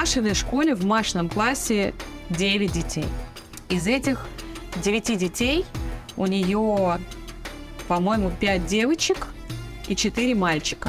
Машиной 0.00 0.32
школе 0.32 0.74
в 0.74 0.86
Машином 0.86 1.28
классе 1.28 1.92
9 2.30 2.72
детей. 2.72 3.04
Из 3.68 3.86
этих 3.86 4.26
9 4.82 5.18
детей 5.18 5.66
у 6.16 6.24
нее, 6.24 6.98
по-моему, 7.86 8.32
5 8.40 8.64
девочек 8.64 9.26
и 9.88 9.94
4 9.94 10.34
мальчика. 10.34 10.88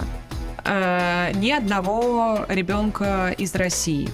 Э, 0.64 1.34
ни 1.34 1.52
одного 1.52 2.46
ребенка 2.48 3.36
из 3.38 3.54
России. 3.54 4.10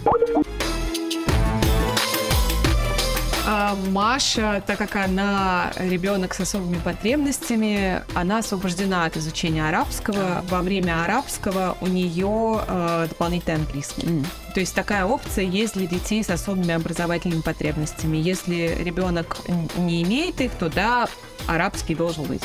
А 3.45 3.75
Маша, 3.91 4.63
так 4.65 4.79
как 4.79 4.95
она 4.95 5.73
ребенок 5.75 6.33
с 6.33 6.39
особыми 6.39 6.79
потребностями, 6.79 8.01
она 8.15 8.39
освобождена 8.39 9.05
от 9.05 9.15
изучения 9.15 9.69
арабского. 9.69 10.43
Во 10.49 10.63
время 10.63 11.03
арабского 11.03 11.77
у 11.81 11.85
нее 11.85 12.61
э, 12.67 13.05
дополнительный 13.09 13.57
английский. 13.57 14.07
М. 14.07 14.25
То 14.57 14.61
есть 14.61 14.73
такая 14.73 15.05
опция 15.05 15.45
есть 15.45 15.75
для 15.75 15.85
детей 15.85 16.23
с 16.23 16.31
особыми 16.31 16.73
образовательными 16.73 17.41
потребностями. 17.41 18.17
Если 18.17 18.75
ребенок 18.83 19.37
не 19.77 20.01
имеет 20.01 20.41
их, 20.41 20.51
то 20.53 20.67
да, 20.67 21.07
арабский 21.45 21.93
должен 21.93 22.23
быть. 22.23 22.41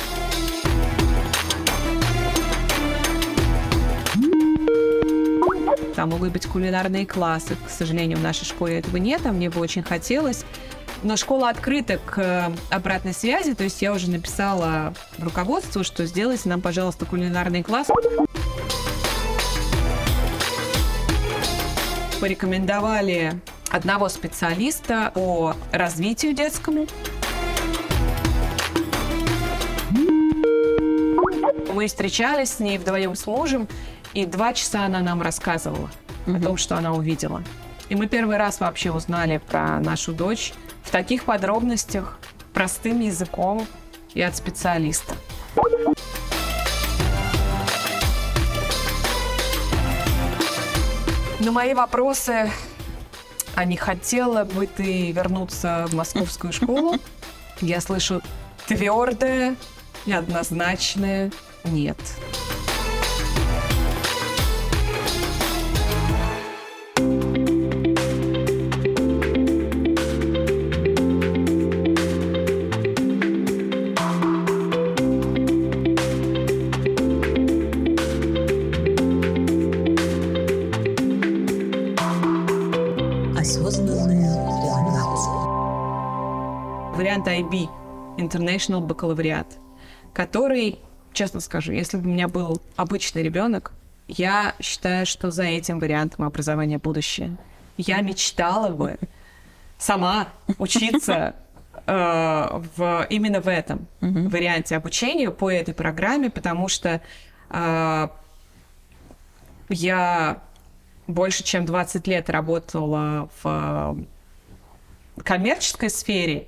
Там 5.96 6.10
могут 6.10 6.32
быть 6.32 6.44
кулинарные 6.44 7.06
классы. 7.06 7.56
К 7.66 7.70
сожалению, 7.70 8.18
в 8.18 8.22
нашей 8.22 8.44
школе 8.44 8.80
этого 8.80 8.98
нет, 8.98 9.22
а 9.24 9.32
мне 9.32 9.48
бы 9.48 9.58
очень 9.58 9.82
хотелось. 9.82 10.44
Но 11.02 11.16
школа 11.16 11.48
открыта 11.48 11.96
к 11.96 12.18
э, 12.18 12.54
обратной 12.68 13.14
связи, 13.14 13.54
то 13.54 13.64
есть 13.64 13.80
я 13.80 13.90
уже 13.90 14.10
написала 14.10 14.92
в 15.16 15.24
руководство, 15.24 15.82
что 15.82 16.04
сделайте 16.04 16.50
нам, 16.50 16.60
пожалуйста, 16.60 17.06
кулинарный 17.06 17.62
класс. 17.62 17.88
Порекомендовали 22.22 23.40
одного 23.68 24.08
специалиста 24.08 25.10
по 25.12 25.56
развитию 25.72 26.34
детскому. 26.34 26.86
Мы 31.74 31.88
встречались 31.88 32.50
с 32.50 32.60
ней 32.60 32.78
вдвоем 32.78 33.16
с 33.16 33.26
мужем, 33.26 33.66
и 34.14 34.24
два 34.24 34.52
часа 34.52 34.84
она 34.84 35.00
нам 35.00 35.20
рассказывала 35.20 35.90
о 36.28 36.38
том, 36.38 36.58
что 36.58 36.76
она 36.76 36.92
увидела. 36.92 37.42
И 37.88 37.96
мы 37.96 38.06
первый 38.06 38.36
раз 38.36 38.60
вообще 38.60 38.92
узнали 38.92 39.38
про 39.38 39.80
нашу 39.80 40.12
дочь 40.12 40.52
в 40.84 40.92
таких 40.92 41.24
подробностях, 41.24 42.20
простым 42.54 43.00
языком 43.00 43.66
и 44.14 44.22
от 44.22 44.36
специалиста. 44.36 45.16
Но 51.44 51.50
мои 51.50 51.74
вопросы, 51.74 52.52
а 53.56 53.64
не 53.64 53.76
хотела 53.76 54.44
бы 54.44 54.68
ты 54.68 55.10
вернуться 55.10 55.86
в 55.88 55.94
московскую 55.94 56.52
школу? 56.52 57.00
Я 57.60 57.80
слышу 57.80 58.22
твердое 58.68 59.56
и 60.06 60.12
однозначное 60.12 61.32
нет. 61.64 61.98
International 88.32 88.80
бакалавриат, 88.80 89.46
который, 90.12 90.78
честно 91.12 91.40
скажу, 91.40 91.72
если 91.72 91.96
бы 91.96 92.08
у 92.08 92.12
меня 92.12 92.28
был 92.28 92.60
обычный 92.76 93.22
ребенок, 93.22 93.72
я 94.08 94.54
считаю, 94.60 95.06
что 95.06 95.30
за 95.30 95.44
этим 95.44 95.78
вариантом 95.78 96.24
образования 96.24 96.78
будущее. 96.78 97.36
Я 97.76 98.00
мечтала 98.00 98.68
бы 98.68 98.98
сама 99.78 100.28
учиться 100.58 101.34
э, 101.86 102.60
в, 102.76 103.06
именно 103.10 103.40
в 103.40 103.48
этом 103.48 103.86
варианте 104.00 104.76
обучения 104.76 105.30
по 105.30 105.50
этой 105.50 105.74
программе, 105.74 106.30
потому 106.30 106.68
что 106.68 107.00
э, 107.50 108.08
я 109.68 110.42
больше 111.06 111.42
чем 111.42 111.64
20 111.64 112.06
лет 112.06 112.30
работала 112.30 113.28
в 113.42 113.96
э, 115.16 115.22
коммерческой 115.22 115.90
сфере 115.90 116.46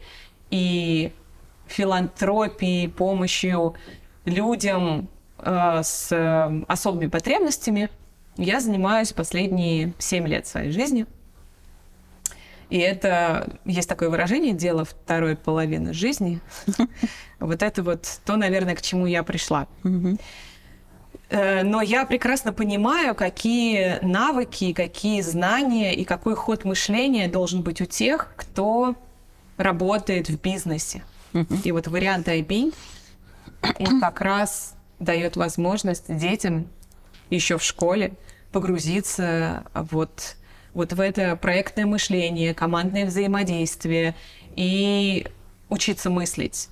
и 0.50 1.12
филантропией, 1.66 2.88
помощью 2.88 3.74
людям 4.24 5.08
э, 5.38 5.80
с 5.82 6.12
э, 6.12 6.64
особыми 6.68 7.08
потребностями 7.08 7.90
я 8.36 8.60
занимаюсь 8.60 9.12
последние 9.12 9.92
7 9.98 10.26
лет 10.26 10.46
своей 10.46 10.70
жизни. 10.72 11.06
И 12.70 12.78
это, 12.78 13.58
есть 13.64 13.88
такое 13.88 14.08
выражение, 14.08 14.52
дело 14.52 14.84
второй 14.84 15.36
половины 15.36 15.92
жизни. 15.92 16.40
Вот 17.40 17.62
это 17.62 17.82
вот 17.82 18.20
то, 18.24 18.36
наверное, 18.36 18.74
к 18.74 18.80
чему 18.80 19.04
я 19.06 19.22
пришла. 19.22 19.66
Э, 21.28 21.62
Но 21.62 21.82
я 21.82 22.06
прекрасно 22.06 22.52
понимаю, 22.52 23.14
какие 23.14 23.98
навыки, 24.02 24.72
какие 24.72 25.20
знания 25.20 25.94
и 25.94 26.04
какой 26.04 26.36
ход 26.36 26.64
мышления 26.64 27.28
должен 27.28 27.62
быть 27.62 27.80
у 27.82 27.84
тех, 27.84 28.32
кто 28.36 28.94
работает 29.56 30.28
в 30.30 30.40
бизнесе. 30.40 31.02
И 31.64 31.72
вот 31.72 31.86
вариант 31.88 32.28
IB, 32.28 32.74
он 33.78 34.00
как 34.00 34.20
раз 34.20 34.74
дает 34.98 35.36
возможность 35.36 36.14
детям 36.14 36.68
еще 37.30 37.58
в 37.58 37.62
школе 37.62 38.14
погрузиться 38.52 39.64
вот, 39.74 40.36
вот 40.74 40.92
в 40.92 41.00
это 41.00 41.36
проектное 41.36 41.86
мышление, 41.86 42.54
командное 42.54 43.06
взаимодействие 43.06 44.14
и 44.54 45.26
учиться 45.68 46.10
мыслить. 46.10 46.68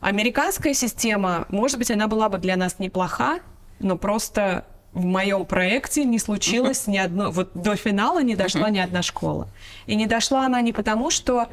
Американская 0.00 0.74
система, 0.74 1.46
может 1.48 1.78
быть, 1.78 1.90
она 1.90 2.06
была 2.06 2.28
бы 2.28 2.38
для 2.38 2.56
нас 2.56 2.78
неплоха, 2.78 3.40
но 3.80 3.98
просто 3.98 4.64
в 4.92 5.04
моем 5.04 5.44
проекте 5.44 6.04
не 6.04 6.20
случилось 6.20 6.86
ни 6.86 6.96
одно, 6.96 7.30
вот 7.30 7.50
до 7.54 7.74
финала 7.74 8.22
не 8.22 8.36
дошла 8.36 8.70
ни 8.70 8.78
одна 8.78 9.02
школа. 9.02 9.48
И 9.86 9.96
не 9.96 10.06
дошла 10.06 10.46
она 10.46 10.60
не 10.60 10.72
потому, 10.72 11.10
что 11.10 11.48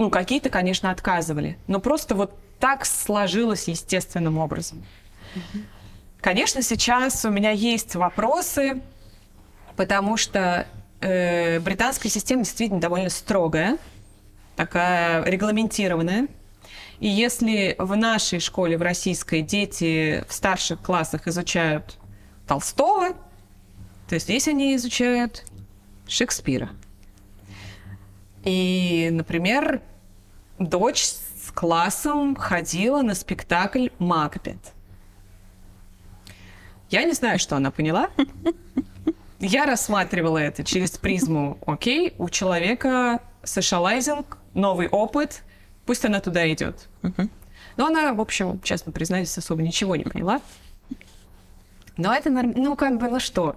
ну, 0.00 0.08
какие-то, 0.08 0.48
конечно, 0.48 0.90
отказывали, 0.90 1.58
но 1.66 1.78
просто 1.78 2.14
вот 2.14 2.34
так 2.58 2.86
сложилось 2.86 3.68
естественным 3.68 4.38
образом. 4.38 4.82
Конечно, 6.22 6.62
сейчас 6.62 7.22
у 7.26 7.30
меня 7.30 7.50
есть 7.50 7.94
вопросы, 7.96 8.80
потому 9.76 10.16
что 10.16 10.66
э, 11.02 11.60
британская 11.60 12.08
система 12.08 12.44
действительно 12.44 12.80
довольно 12.80 13.10
строгая, 13.10 13.76
такая 14.56 15.22
регламентированная. 15.24 16.28
И 16.98 17.06
если 17.06 17.76
в 17.78 17.94
нашей 17.94 18.40
школе, 18.40 18.78
в 18.78 18.82
российской, 18.82 19.42
дети 19.42 20.24
в 20.26 20.32
старших 20.32 20.80
классах 20.80 21.28
изучают 21.28 21.98
Толстого, 22.48 23.10
то 24.08 24.18
здесь 24.18 24.48
они 24.48 24.76
изучают 24.76 25.44
Шекспира. 26.08 26.70
И, 28.44 29.10
например, 29.12 29.82
дочь 30.60 31.04
с 31.04 31.50
классом 31.52 32.36
ходила 32.36 33.02
на 33.02 33.14
спектакль 33.14 33.88
«Макбет». 33.98 34.58
Я 36.90 37.04
не 37.04 37.12
знаю, 37.12 37.38
что 37.38 37.56
она 37.56 37.70
поняла. 37.70 38.10
Я 39.38 39.64
рассматривала 39.64 40.38
это 40.38 40.62
через 40.64 40.90
призму, 40.98 41.58
окей, 41.66 42.14
у 42.18 42.28
человека 42.28 43.20
socializing, 43.42 44.26
новый 44.52 44.88
опыт, 44.88 45.42
пусть 45.86 46.04
она 46.04 46.20
туда 46.20 46.52
идет. 46.52 46.88
Но 47.76 47.86
она, 47.86 48.12
в 48.12 48.20
общем, 48.20 48.60
честно 48.62 48.92
признаюсь, 48.92 49.36
особо 49.38 49.62
ничего 49.62 49.96
не 49.96 50.04
поняла. 50.04 50.42
Но 51.96 52.14
это, 52.14 52.28
ну, 52.30 52.76
как 52.76 52.98
бы, 52.98 53.08
ну 53.08 53.18
что, 53.18 53.56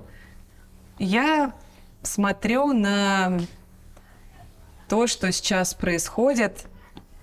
я 1.00 1.54
смотрю 2.02 2.72
на 2.72 3.40
то, 4.88 5.08
что 5.08 5.32
сейчас 5.32 5.74
происходит, 5.74 6.66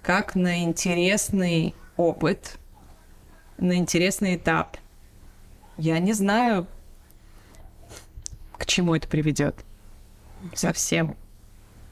как 0.02 0.34
на 0.34 0.62
интересный 0.64 1.74
опыт, 1.96 2.58
на 3.58 3.76
интересный 3.76 4.36
этап. 4.36 4.76
Я 5.76 5.98
не 5.98 6.12
знаю, 6.12 6.66
к 8.56 8.66
чему 8.66 8.94
это 8.94 9.08
приведет. 9.08 9.56
Совсем. 10.54 11.16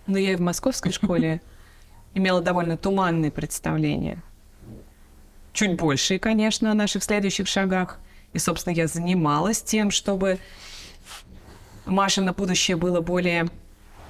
Но 0.06 0.18
я 0.18 0.32
и 0.32 0.36
в 0.36 0.40
московской 0.40 0.92
школе 0.92 1.40
имела 2.14 2.40
довольно 2.40 2.76
туманные 2.76 3.30
представления. 3.30 4.22
Чуть 5.52 5.76
большие, 5.76 6.18
конечно, 6.18 6.70
о 6.70 6.74
наших 6.74 7.04
следующих 7.04 7.48
шагах. 7.48 7.98
И, 8.32 8.38
собственно, 8.38 8.74
я 8.74 8.86
занималась 8.86 9.62
тем, 9.62 9.90
чтобы 9.90 10.38
Маше 11.84 12.20
на 12.20 12.32
будущее 12.32 12.76
было 12.76 13.00
более 13.00 13.48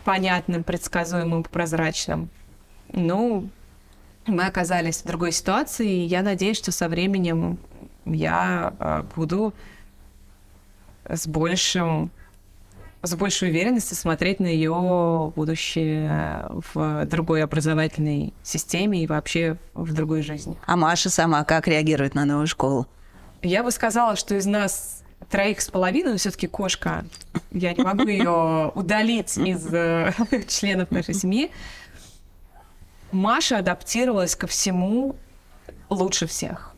понятным, 0.05 0.65
предсказуемым, 0.65 1.45
прозрачным. 1.45 2.29
Ну, 2.93 3.49
мы 4.29 4.47
оказались 4.47 5.03
в 5.03 5.07
другой 5.07 5.33
ситуации, 5.33 5.89
и 5.89 6.05
я 6.05 6.23
надеюсь, 6.23 6.59
что 6.59 6.73
со 6.73 6.89
временем 6.89 7.59
я 8.05 8.73
э, 8.79 9.03
буду 9.15 9.53
с 11.09 11.27
большим 11.27 12.11
с 13.03 13.15
большей 13.15 13.51
уверенностью 13.51 13.97
смотреть 13.97 14.41
на 14.41 14.47
ее 14.47 15.33
будущее 15.37 16.47
в 16.75 17.05
другой 17.07 17.45
образовательной 17.45 18.35
системе 18.43 19.05
и 19.05 19.07
вообще 19.07 19.57
в 19.75 19.93
другой 19.95 20.23
жизни. 20.23 20.57
А 20.67 20.77
Маша 20.77 21.09
сама 21.09 21.45
как 21.45 21.69
реагирует 21.69 22.15
на 22.15 22.25
новую 22.25 22.49
школу? 22.49 22.89
Я 23.43 23.63
бы 23.63 23.71
сказала, 23.71 24.17
что 24.17 24.35
из 24.35 24.47
нас 24.47 25.05
троих 25.31 25.61
с 25.61 25.71
половиной, 25.71 26.13
но 26.13 26.17
все-таки 26.17 26.49
кошка, 26.49 27.05
я 27.53 27.73
не 27.73 27.85
могу 27.85 28.07
ее 28.07 28.73
удалить 28.75 29.37
из 29.39 29.67
э, 29.73 30.13
членов 30.49 30.91
нашей 30.91 31.15
семьи. 31.15 31.51
Маша 33.13 33.59
адаптировалась 33.59 34.37
ко 34.37 34.47
всему 34.47 35.17
лучше 35.89 36.27
всех. 36.27 36.75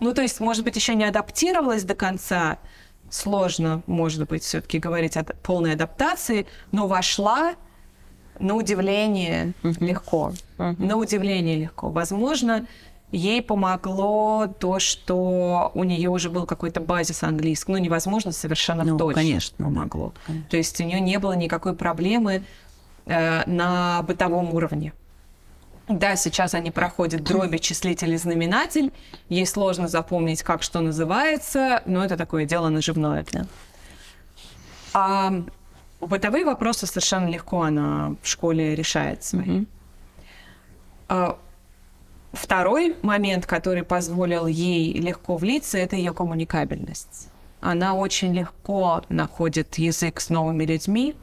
Ну, 0.00 0.14
то 0.14 0.22
есть, 0.22 0.40
может 0.40 0.64
быть, 0.64 0.76
еще 0.76 0.94
не 0.94 1.04
адаптировалась 1.04 1.84
до 1.84 1.94
конца, 1.94 2.58
сложно, 3.10 3.82
может 3.86 4.26
быть, 4.28 4.42
все-таки 4.42 4.78
говорить 4.78 5.16
о 5.16 5.24
полной 5.24 5.74
адаптации, 5.74 6.46
но 6.70 6.86
вошла 6.86 7.54
на 8.38 8.54
удивление 8.54 9.52
uh-huh. 9.62 9.84
легко. 9.84 10.32
Uh-huh. 10.56 10.82
На 10.82 10.96
удивление 10.96 11.56
легко. 11.56 11.90
Возможно, 11.90 12.66
ей 13.10 13.42
помогло 13.42 14.46
то, 14.46 14.78
что 14.78 15.70
у 15.74 15.84
нее 15.84 16.08
уже 16.08 16.30
был 16.30 16.46
какой-то 16.46 16.80
базис 16.80 17.22
английского. 17.22 17.76
Ну, 17.76 17.82
невозможно 17.82 18.32
совершенно 18.32 18.84
ну, 18.84 18.96
точно. 18.96 19.20
Конечно, 19.20 19.64
помогло. 19.64 20.14
Конечно. 20.26 20.48
То 20.50 20.56
есть 20.56 20.80
у 20.80 20.84
нее 20.84 21.00
не 21.00 21.18
было 21.18 21.32
никакой 21.32 21.74
проблемы 21.76 22.42
э, 23.04 23.42
на 23.46 24.02
бытовом 24.02 24.54
уровне. 24.54 24.94
Да, 25.88 26.16
сейчас 26.16 26.54
они 26.54 26.70
проходят 26.70 27.22
дроби, 27.24 27.58
числитель 27.58 28.14
и 28.14 28.16
знаменатель. 28.16 28.92
Ей 29.28 29.46
сложно 29.46 29.88
запомнить, 29.88 30.42
как 30.42 30.62
что 30.62 30.80
называется, 30.80 31.82
но 31.86 32.04
это 32.04 32.16
такое 32.16 32.44
дело 32.44 32.68
наживное. 32.68 33.24
Да. 33.32 33.46
А 34.94 35.32
бытовые 36.00 36.44
вопросы 36.44 36.86
совершенно 36.86 37.28
легко 37.28 37.62
она 37.62 38.14
в 38.22 38.28
школе 38.28 38.74
решает 38.74 39.24
свои. 39.24 39.44
Mm-hmm. 39.44 39.66
А, 41.08 41.38
второй 42.32 42.96
момент, 43.02 43.46
который 43.46 43.82
позволил 43.82 44.46
ей 44.46 44.94
легко 44.94 45.36
влиться, 45.36 45.78
это 45.78 45.96
ее 45.96 46.12
коммуникабельность. 46.12 47.28
Она 47.60 47.94
очень 47.94 48.34
легко 48.34 49.02
находит 49.08 49.78
язык 49.78 50.20
с 50.20 50.30
новыми 50.30 50.64
людьми, 50.64 51.14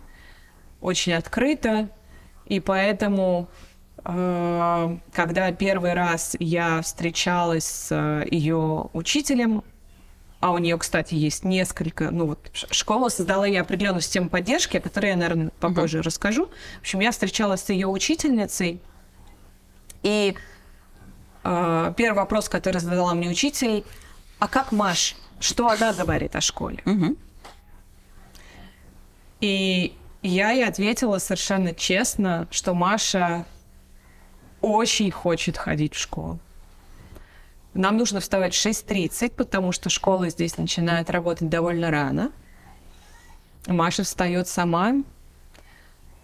очень 0.80 1.14
открыто, 1.14 1.90
и 2.46 2.60
поэтому 2.60 3.50
когда 4.04 5.52
первый 5.52 5.94
раз 5.94 6.36
я 6.40 6.82
встречалась 6.82 7.66
с 7.66 7.88
э, 7.92 8.26
ее 8.30 8.90
учителем, 8.94 9.64
а 10.40 10.52
у 10.52 10.58
нее, 10.58 10.78
кстати, 10.78 11.16
есть 11.16 11.44
несколько, 11.44 12.12
ну 12.12 12.28
вот 12.28 12.40
школа 12.54 13.10
создала 13.10 13.46
ей 13.46 13.60
определенную 13.60 14.02
систему 14.02 14.30
поддержки, 14.30 14.78
о 14.78 14.82
которой 14.82 15.08
я, 15.08 15.18
наверное, 15.18 15.52
попозже 15.60 16.00
uh-huh. 16.00 16.04
расскажу. 16.04 16.50
В 16.78 16.82
общем, 16.82 17.02
я 17.02 17.12
встречалась 17.12 17.62
с 17.62 17.70
ее 17.70 17.88
учительницей, 17.88 18.82
и 20.02 20.36
э, 21.44 21.94
первый 21.98 22.18
вопрос, 22.18 22.48
который 22.48 22.80
задала 22.80 23.14
мне 23.14 23.30
учитель, 23.30 23.84
а 24.40 24.48
как 24.48 24.72
Маш, 24.72 25.18
что 25.42 25.68
она 25.68 25.92
говорит 25.92 26.36
о 26.38 26.42
школе? 26.42 26.82
Uh-huh. 26.86 27.18
И 29.42 29.94
я 30.22 30.52
ей 30.52 30.66
ответила 30.66 31.18
совершенно 31.18 31.74
честно, 31.74 32.48
что 32.52 32.74
Маша 32.74 33.46
очень 34.62 35.12
хочет 35.12 35.58
ходить 35.58 35.96
в 35.96 36.00
школу. 36.00 36.40
Нам 37.74 37.98
нужно 37.98 38.20
вставать 38.20 38.54
в 38.54 38.66
6.30, 38.66 39.32
потому 39.36 39.72
что 39.72 39.90
школа 39.90 40.30
здесь 40.30 40.58
начинает 40.58 41.10
работать 41.10 41.50
довольно 41.50 41.92
рано. 41.92 42.32
Маша 43.68 44.04
встает 44.04 44.48
сама, 44.48 44.96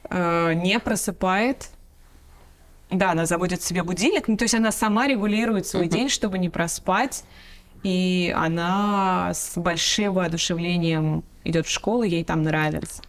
э, 0.10 0.54
не 0.54 0.80
просыпает. 0.80 1.70
Да, 2.90 3.12
она 3.12 3.26
заводит 3.26 3.62
себе 3.62 3.84
будильник, 3.84 4.28
ну, 4.28 4.38
то 4.38 4.44
есть 4.44 4.54
она 4.54 4.72
сама 4.72 5.08
регулирует 5.08 5.66
свой 5.66 5.88
день, 5.88 6.10
чтобы 6.10 6.38
не 6.38 6.50
проспать. 6.50 7.24
И 7.84 8.34
она 8.36 9.32
с 9.34 9.54
большим 9.56 10.14
воодушевлением 10.16 11.24
идет 11.44 11.68
в 11.68 11.70
школу, 11.70 12.04
ей 12.04 12.24
там 12.24 12.42
нравится. 12.42 13.04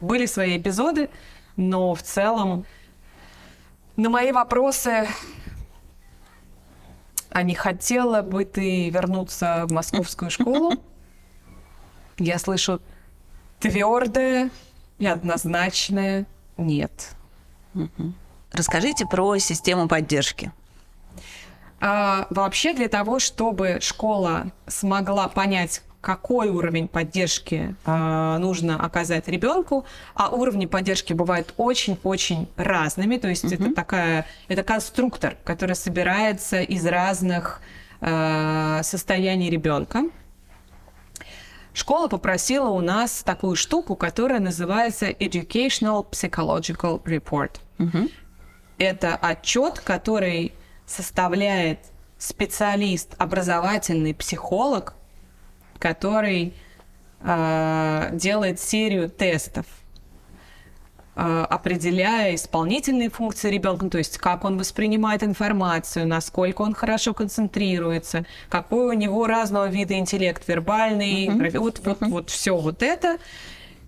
Были 0.00 0.26
свои 0.26 0.58
эпизоды, 0.58 1.10
но 1.56 1.94
в 1.94 2.02
целом 2.02 2.64
на 3.96 4.10
мои 4.10 4.32
вопросы, 4.32 5.08
а 7.30 7.42
не 7.42 7.54
хотела 7.54 8.22
бы 8.22 8.44
ты 8.44 8.90
вернуться 8.90 9.66
в 9.68 9.72
московскую 9.72 10.30
школу? 10.30 10.72
Я 12.18 12.38
слышу 12.38 12.80
твердое 13.60 14.50
и 14.98 15.06
однозначное 15.06 16.26
нет. 16.56 17.14
Расскажите 18.52 19.06
про 19.06 19.36
систему 19.38 19.88
поддержки. 19.88 20.52
А, 21.78 22.26
вообще 22.30 22.72
для 22.72 22.88
того, 22.88 23.18
чтобы 23.18 23.78
школа 23.82 24.50
смогла 24.66 25.28
понять, 25.28 25.82
какой 26.06 26.50
уровень 26.50 26.86
поддержки 26.86 27.74
э, 27.84 28.36
нужно 28.38 28.80
оказать 28.80 29.26
ребенку, 29.26 29.84
а 30.14 30.28
уровни 30.28 30.66
поддержки 30.66 31.12
бывают 31.12 31.52
очень-очень 31.56 32.46
разными, 32.56 33.16
то 33.16 33.26
есть 33.26 33.44
mm-hmm. 33.44 33.66
это 33.66 33.74
такая, 33.74 34.26
это 34.46 34.62
конструктор, 34.62 35.36
который 35.42 35.74
собирается 35.74 36.60
из 36.60 36.86
разных 36.86 37.60
э, 38.00 38.80
состояний 38.84 39.50
ребенка. 39.50 40.04
Школа 41.74 42.06
попросила 42.06 42.68
у 42.68 42.80
нас 42.80 43.24
такую 43.24 43.56
штуку, 43.56 43.96
которая 43.96 44.38
называется 44.38 45.06
Educational 45.10 46.08
Psychological 46.08 47.02
Report. 47.02 47.50
Mm-hmm. 47.78 48.12
Это 48.78 49.16
отчет, 49.16 49.80
который 49.80 50.52
составляет 50.86 51.80
специалист, 52.16 53.16
образовательный 53.18 54.14
психолог 54.14 54.94
который 55.78 56.54
э, 57.20 58.10
делает 58.12 58.60
серию 58.60 59.08
тестов, 59.08 59.66
э, 61.14 61.46
определяя 61.48 62.34
исполнительные 62.34 63.10
функции 63.10 63.50
ребенка, 63.50 63.84
ну, 63.84 63.90
то 63.90 63.98
есть 63.98 64.18
как 64.18 64.44
он 64.44 64.58
воспринимает 64.58 65.22
информацию, 65.22 66.06
насколько 66.06 66.62
он 66.62 66.74
хорошо 66.74 67.14
концентрируется, 67.14 68.26
какой 68.48 68.86
у 68.86 68.92
него 68.92 69.26
разного 69.26 69.68
вида 69.68 69.94
интеллект, 69.94 70.46
вербальный, 70.46 71.26
mm-hmm. 71.26 71.58
вот, 71.58 71.80
вот, 71.84 71.98
mm-hmm. 71.98 72.08
вот 72.08 72.30
все 72.30 72.56
вот 72.56 72.82
это. 72.82 73.18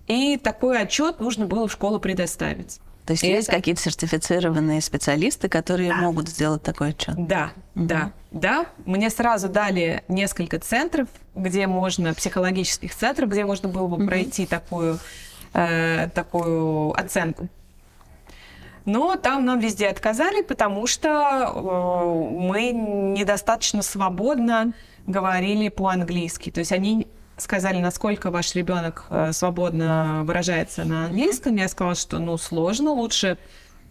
И 0.07 0.37
такой 0.37 0.81
отчет 0.81 1.19
нужно 1.19 1.45
было 1.45 1.67
в 1.67 1.71
школу 1.71 1.99
предоставить. 1.99 2.79
То 3.09 3.13
есть 3.13 3.23
и 3.23 3.27
есть 3.27 3.47
это... 3.47 3.57
какие-то 3.57 3.81
сертифицированные 3.81 4.81
специалисты, 4.81 5.49
которые 5.49 5.89
да. 5.89 5.97
могут 5.97 6.29
сделать 6.29 6.61
такой 6.61 6.89
отчет? 6.89 7.15
Да, 7.17 7.51
угу. 7.73 7.85
да, 7.85 8.11
да. 8.31 8.67
Мне 8.85 9.09
сразу 9.09 9.49
дали 9.49 10.03
несколько 10.07 10.59
центров, 10.59 11.07
где 11.35 11.67
можно, 11.67 12.13
психологических 12.13 12.93
центров, 12.93 13.29
где 13.29 13.45
можно 13.45 13.69
было 13.69 13.87
бы 13.87 13.97
угу. 13.97 14.05
пройти 14.05 14.45
такую, 14.45 14.99
э, 15.53 16.09
такую 16.13 16.91
оценку. 16.99 17.47
Но 18.85 19.15
там 19.15 19.45
нам 19.45 19.59
везде 19.59 19.87
отказали, 19.87 20.41
потому 20.41 20.87
что 20.87 21.09
э, 21.09 22.39
мы 22.39 22.71
недостаточно 22.71 23.81
свободно 23.81 24.73
говорили 25.05 25.69
по-английски. 25.69 26.51
То 26.51 26.59
есть 26.59 26.71
они 26.71 27.07
сказали, 27.37 27.77
насколько 27.79 28.31
ваш 28.31 28.53
ребенок 28.55 29.05
э, 29.09 29.31
свободно 29.33 30.21
выражается 30.23 30.85
на 30.85 31.05
английском. 31.05 31.55
Я 31.55 31.67
сказала, 31.67 31.95
что 31.95 32.19
ну 32.19 32.37
сложно, 32.37 32.91
лучше 32.91 33.37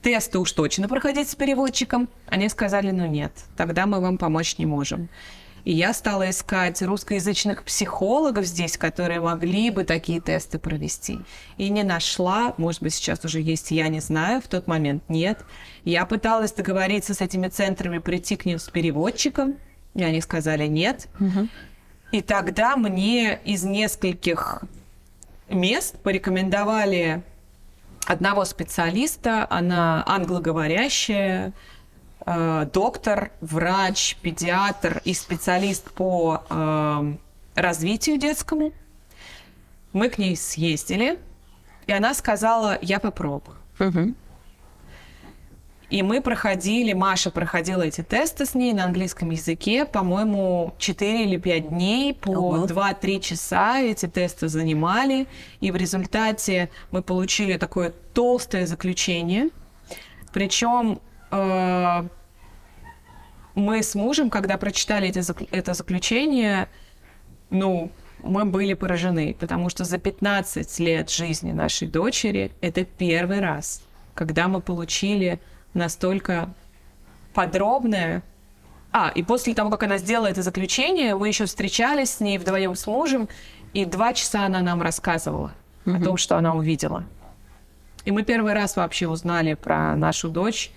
тесты 0.02 0.38
уж 0.38 0.52
точно 0.52 0.88
проходить 0.88 1.28
с 1.28 1.34
переводчиком. 1.34 2.08
Они 2.26 2.48
сказали, 2.48 2.90
ну 2.90 3.06
нет, 3.06 3.32
тогда 3.56 3.86
мы 3.86 4.00
вам 4.00 4.18
помочь 4.18 4.58
не 4.58 4.66
можем. 4.66 5.08
И 5.64 5.72
я 5.72 5.92
стала 5.92 6.30
искать 6.30 6.80
русскоязычных 6.80 7.62
психологов 7.64 8.46
здесь, 8.46 8.78
которые 8.78 9.20
могли 9.20 9.70
бы 9.70 9.84
такие 9.84 10.20
тесты 10.20 10.58
провести. 10.58 11.18
И 11.58 11.68
не 11.68 11.82
нашла, 11.82 12.54
может 12.56 12.82
быть, 12.82 12.94
сейчас 12.94 13.24
уже 13.24 13.40
есть, 13.40 13.70
я 13.70 13.88
не 13.88 14.00
знаю, 14.00 14.40
в 14.40 14.48
тот 14.48 14.66
момент 14.66 15.02
нет. 15.08 15.44
Я 15.84 16.06
пыталась 16.06 16.52
договориться 16.52 17.12
с 17.12 17.20
этими 17.20 17.48
центрами, 17.48 17.98
прийти 17.98 18.36
к 18.36 18.46
ним 18.46 18.58
с 18.58 18.70
переводчиком, 18.70 19.56
и 19.94 20.02
они 20.02 20.20
сказали 20.20 20.66
нет. 20.66 21.08
Угу. 21.20 21.48
И 22.12 22.22
тогда 22.22 22.76
мне 22.76 23.38
из 23.44 23.64
нескольких 23.64 24.62
мест 25.50 25.98
порекомендовали 26.02 27.22
одного 28.08 28.44
специалиста, 28.46 29.46
она 29.50 30.02
англоговорящая, 30.06 31.52
э, 32.24 32.66
доктор, 32.72 33.30
врач, 33.42 34.16
педиатр 34.22 35.02
и 35.04 35.12
специалист 35.12 35.90
по 35.92 36.42
э, 36.48 37.14
развитию 37.54 38.18
детскому. 38.18 38.72
Мы 39.92 40.08
к 40.08 40.18
ней 40.18 40.36
съездили, 40.36 41.18
И 41.86 41.92
она 41.92 42.12
сказала, 42.14 42.78
я 42.82 42.98
попробую. 42.98 43.56
Мгм. 43.78 44.14
И 45.90 46.02
мы 46.02 46.20
проходили, 46.20 46.92
Маша 46.92 47.30
проходила 47.30 47.82
эти 47.82 48.02
тесты 48.02 48.44
с 48.44 48.54
ней 48.54 48.74
на 48.74 48.84
английском 48.84 49.30
языке, 49.30 49.86
по-моему, 49.86 50.74
4 50.78 51.24
или 51.24 51.38
5 51.38 51.68
дней, 51.70 52.14
по 52.14 52.30
Ого. 52.30 52.66
2-3 52.66 53.20
часа 53.20 53.80
эти 53.80 54.06
тесты 54.06 54.48
занимали. 54.48 55.26
И 55.60 55.70
в 55.70 55.76
результате 55.76 56.68
мы 56.90 57.02
получили 57.02 57.56
такое 57.56 57.94
толстое 58.12 58.66
заключение. 58.66 59.48
Причем 60.30 61.00
э, 61.30 62.08
мы 63.54 63.82
с 63.82 63.94
мужем, 63.94 64.28
когда 64.28 64.58
прочитали 64.58 65.08
эти 65.08 65.22
это 65.54 65.72
заключение, 65.72 66.68
ну, 67.48 67.90
мы 68.22 68.44
были 68.44 68.74
поражены, 68.74 69.34
потому 69.38 69.70
что 69.70 69.84
за 69.84 69.96
15 69.96 70.78
лет 70.80 71.08
жизни 71.08 71.52
нашей 71.52 71.88
дочери 71.88 72.52
это 72.60 72.84
первый 72.84 73.40
раз, 73.40 73.82
когда 74.14 74.48
мы 74.48 74.60
получили 74.60 75.40
настолько 75.74 76.52
подробное. 77.34 78.22
А, 78.92 79.12
и 79.14 79.22
после 79.22 79.54
того, 79.54 79.70
как 79.70 79.82
она 79.82 79.98
сделала 79.98 80.26
это 80.26 80.42
заключение, 80.42 81.14
мы 81.14 81.28
еще 81.28 81.46
встречались 81.46 82.10
с 82.12 82.20
ней 82.20 82.38
вдвоем 82.38 82.74
с 82.74 82.86
мужем, 82.86 83.28
и 83.74 83.84
два 83.84 84.14
часа 84.14 84.46
она 84.46 84.60
нам 84.60 84.82
рассказывала 84.82 85.52
о 85.84 86.00
том, 86.02 86.16
что 86.16 86.36
она 86.36 86.54
увидела. 86.54 87.04
И 88.04 88.10
мы 88.10 88.22
первый 88.22 88.54
раз 88.54 88.76
вообще 88.76 89.06
узнали 89.06 89.54
про 89.54 89.94
нашу 89.94 90.30
дочь 90.30 90.70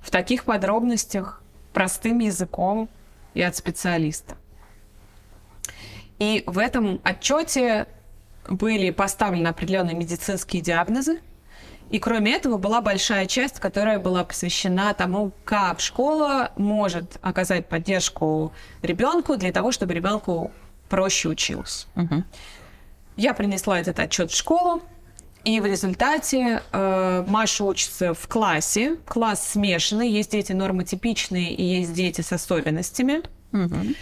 в 0.00 0.10
таких 0.10 0.44
подробностях, 0.44 1.42
простым 1.72 2.18
языком 2.18 2.88
и 3.32 3.42
от 3.42 3.56
специалиста. 3.56 4.36
И 6.18 6.44
в 6.46 6.58
этом 6.58 7.00
отчете 7.02 7.86
были 8.48 8.90
поставлены 8.90 9.48
определенные 9.48 9.96
медицинские 9.96 10.62
диагнозы. 10.62 11.20
И 11.90 11.98
кроме 11.98 12.34
этого 12.34 12.58
была 12.58 12.80
большая 12.80 13.26
часть, 13.26 13.60
которая 13.60 13.98
была 13.98 14.24
посвящена 14.24 14.94
тому, 14.94 15.32
как 15.44 15.80
школа 15.80 16.50
может 16.56 17.18
оказать 17.22 17.68
поддержку 17.68 18.52
ребенку 18.82 19.36
для 19.36 19.52
того, 19.52 19.70
чтобы 19.70 19.94
ребенку 19.94 20.50
проще 20.88 21.28
учился. 21.28 21.86
Мгм. 21.94 22.24
Я 23.16 23.34
принесла 23.34 23.78
этот 23.78 23.98
отчет 24.00 24.30
в 24.30 24.36
школу, 24.36 24.82
и 25.44 25.60
в 25.60 25.66
результате 25.66 26.62
э, 26.72 27.24
Маша 27.28 27.64
учится 27.64 28.14
в 28.14 28.26
классе. 28.28 28.96
Класс 29.06 29.46
смешанный, 29.52 30.10
есть 30.10 30.32
дети 30.32 30.52
нормотипичные 30.52 31.54
и 31.54 31.62
есть 31.62 31.92
дети 31.92 32.22
с 32.22 32.32
особенностями. 32.32 33.22
Мгм. 33.52 33.94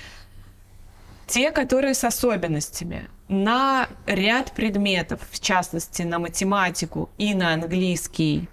Те, 1.33 1.51
которые 1.51 1.95
с 1.95 2.05
особенностями, 2.05 3.09
на 3.27 3.89
ряд 4.05 4.53
предметов, 4.53 5.21
в 5.31 5.41
частности, 5.41 6.03
на 6.03 6.19
математику 6.19 7.09
и 7.17 7.33
на 7.33 7.55
английский 7.55 8.51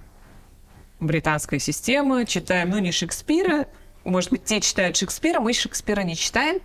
британская 1.01 1.59
система, 1.59 2.23
читаем, 2.25 2.69
ну, 2.69 2.79
не 2.79 2.93
Шекспира, 2.93 3.65
может 4.05 4.29
быть, 4.31 4.45
те 4.45 4.61
читают 4.61 4.95
Шекспира, 4.95 5.41
мы 5.41 5.51
Шекспира 5.51 6.03
не 6.03 6.15
читаем. 6.15 6.61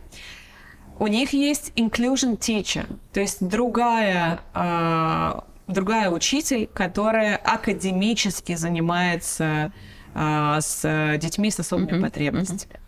У 1.01 1.09
них 1.09 1.33
есть 1.33 1.73
inclusion 1.75 2.39
teacher, 2.39 2.87
то 3.13 3.19
есть 3.19 3.45
другая, 3.45 4.39
а, 4.53 5.43
другая 5.67 6.11
учитель, 6.11 6.69
которая 6.73 7.35
академически 7.39 8.55
занимается 8.55 9.73
а, 10.15 10.61
с 10.61 11.19
детьми 11.19 11.51
с 11.51 11.59
особыми 11.59 11.95
Мгм, 11.95 12.03
потребностями. 12.03 12.84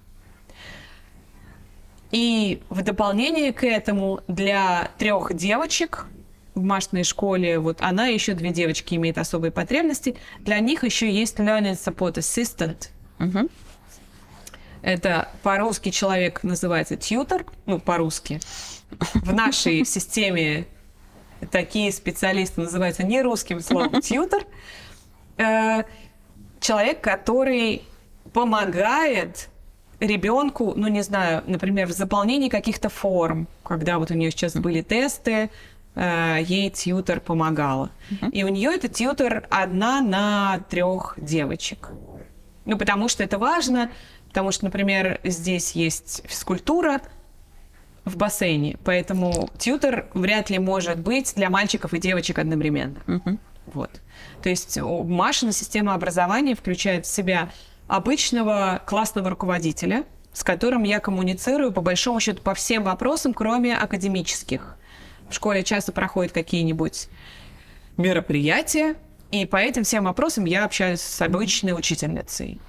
И 2.11 2.63
в 2.71 2.83
дополнение 2.83 3.53
к 3.53 3.65
этому 3.65 4.21
для 4.29 4.91
трех 4.99 5.35
девочек 5.35 6.07
в 6.55 6.63
Машиной 6.63 7.05
школе, 7.05 7.59
вот 7.59 7.79
она 7.81 8.09
и 8.09 8.15
еще 8.15 8.35
две 8.35 8.51
девочки 8.51 8.95
имеют 8.95 9.19
особые 9.19 9.51
потребности, 9.51 10.17
для 10.41 10.59
них 10.61 10.85
еще 10.85 11.11
есть 11.11 11.39
Learning 11.39 11.73
Support 11.73 12.15
Assistant. 12.15 12.89
Мгм. 13.19 13.49
Это 14.83 15.29
по-русски 15.43 15.91
человек 15.91 16.43
называется 16.45 16.97
тьютер, 16.97 17.45
ну, 17.67 17.81
по-русски. 17.81 18.41
В 19.15 19.35
нашей 19.35 19.85
системе 19.85 20.67
такие 21.51 21.93
специалисты 21.93 22.61
называются 22.61 23.03
не 23.03 23.21
русским 23.21 23.61
словом 23.61 24.01
тьютер. 24.01 24.47
Э, 25.39 25.83
Человек, 26.61 27.01
который 27.01 27.83
помогает 28.33 29.49
ребенку, 30.01 30.73
ну, 30.77 30.89
не 30.89 31.03
знаю, 31.03 31.43
например, 31.47 31.87
в 31.87 31.93
заполнении 31.93 32.49
каких-то 32.49 32.89
форм, 32.89 33.47
когда 33.63 33.99
вот 33.99 34.11
у 34.11 34.15
нее 34.15 34.31
сейчас 34.31 34.55
были 34.55 34.83
тесты, 34.83 35.51
э, 35.95 36.39
ей 36.43 36.71
тьютер 36.71 37.21
помогала. 37.21 37.91
И 38.33 38.45
у 38.45 38.49
нее 38.49 38.75
это 38.75 38.89
тьютер 38.89 39.47
одна 39.51 40.01
на 40.01 40.61
трех 40.69 41.15
девочек. 41.17 41.91
Ну, 42.65 42.77
потому 42.77 43.09
что 43.09 43.23
это 43.23 43.39
важно, 43.39 43.91
потому 44.29 44.53
что, 44.53 44.65
например, 44.65 45.21
здесь 45.25 45.73
есть 45.73 46.23
физкультура 46.27 47.01
в 48.05 48.17
бассейне, 48.17 48.77
поэтому 48.85 49.49
тьютер 49.59 50.07
вряд 50.15 50.51
ли 50.51 50.59
может 50.59 50.99
быть 50.99 51.33
для 51.35 51.49
мальчиков 51.51 51.95
и 51.95 51.99
девочек 51.99 52.39
одновременно. 52.39 52.97
Мгм. 53.07 53.39
Вот. 53.67 53.91
То 54.43 54.49
есть 54.49 54.79
у- 54.79 55.03
Машина 55.03 55.53
система 55.53 55.95
образования 55.95 56.55
включает 56.55 57.05
в 57.07 57.09
себя 57.13 57.51
обычного 57.87 58.83
классного 58.87 59.31
руководителя, 59.31 60.05
с 60.33 60.43
которым 60.45 60.83
я 60.83 61.01
коммуницирую 61.01 61.73
по 61.73 61.81
большому 61.81 62.21
счету 62.21 62.43
по 62.43 62.55
всем 62.55 62.85
вопросам, 62.85 63.33
кроме 63.33 63.77
академических. 63.77 64.77
В 65.29 65.35
школе 65.35 65.63
часто 65.63 65.93
проходят 65.93 66.33
какие-нибудь 66.33 67.09
мероприятия, 67.97 68.97
и 69.31 69.45
по 69.47 69.57
этим 69.57 69.85
всем 69.85 70.05
вопросам 70.05 70.45
я 70.45 70.65
общаюсь 70.65 71.01
с 71.01 71.21
обычной 71.21 71.73
учительницей. 71.73 72.61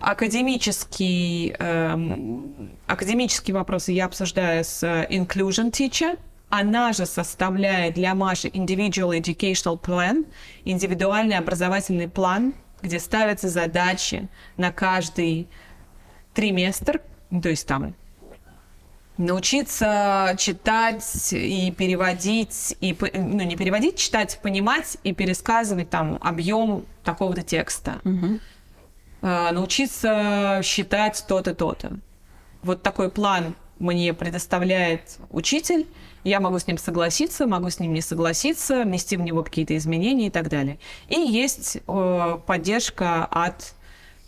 Академический, 0.00 1.54
эм, 1.58 2.72
академические 2.88 3.54
вопросы 3.54 3.92
я 3.92 4.06
обсуждаю 4.06 4.64
с 4.64 4.82
э, 4.82 5.06
inclusion 5.08 5.70
teacher. 5.70 6.18
Она 6.48 6.92
же 6.92 7.06
составляет 7.06 7.94
для 7.94 8.14
Маши 8.16 8.48
individual 8.48 9.16
educational 9.16 9.80
plan, 9.80 10.26
индивидуальный 10.64 11.36
образовательный 11.36 12.08
план, 12.08 12.54
где 12.82 12.98
ставятся 12.98 13.48
задачи 13.48 14.28
на 14.56 14.72
каждый 14.72 15.48
триместр, 16.34 17.00
то 17.42 17.48
есть 17.48 17.66
там 17.66 17.94
научиться 19.18 20.34
читать 20.38 21.32
и 21.32 21.70
переводить, 21.70 22.76
и, 22.80 22.96
ну, 23.14 23.42
не 23.42 23.56
переводить, 23.56 23.96
читать, 23.96 24.40
понимать 24.42 24.98
и 25.04 25.12
пересказывать 25.12 25.90
там 25.90 26.18
объем 26.20 26.84
такого-то 27.04 27.42
текста. 27.42 28.00
А, 29.22 29.52
научиться 29.52 30.60
считать 30.64 31.24
то-то, 31.28 31.54
то-то. 31.54 31.98
Вот 32.62 32.82
такой 32.82 33.10
план 33.10 33.54
мне 33.82 34.14
предоставляет 34.14 35.18
учитель. 35.30 35.86
Я 36.24 36.40
могу 36.40 36.58
с 36.58 36.66
ним 36.66 36.78
согласиться, 36.78 37.46
могу 37.46 37.68
с 37.68 37.80
ним 37.80 37.92
не 37.92 38.00
согласиться, 38.00 38.84
внести 38.84 39.16
в 39.16 39.20
него 39.20 39.42
какие-то 39.42 39.76
изменения 39.76 40.28
и 40.28 40.30
так 40.30 40.48
далее. 40.48 40.78
И 41.08 41.20
есть 41.20 41.78
э, 41.86 42.38
поддержка 42.46 43.24
от 43.24 43.74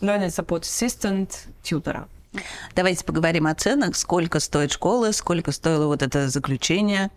Learning 0.01 0.29
Support 0.29 0.63
Assistant 0.63 1.31
тьютера. 1.63 2.09
Давайте 2.75 3.05
поговорим 3.05 3.47
о 3.47 3.55
ценах. 3.55 3.95
Сколько 3.95 4.41
стоит 4.41 4.73
школа, 4.73 5.13
сколько 5.13 5.53
стоило 5.53 5.87
вот 5.87 6.03
это 6.03 6.29
заключение. 6.29 7.11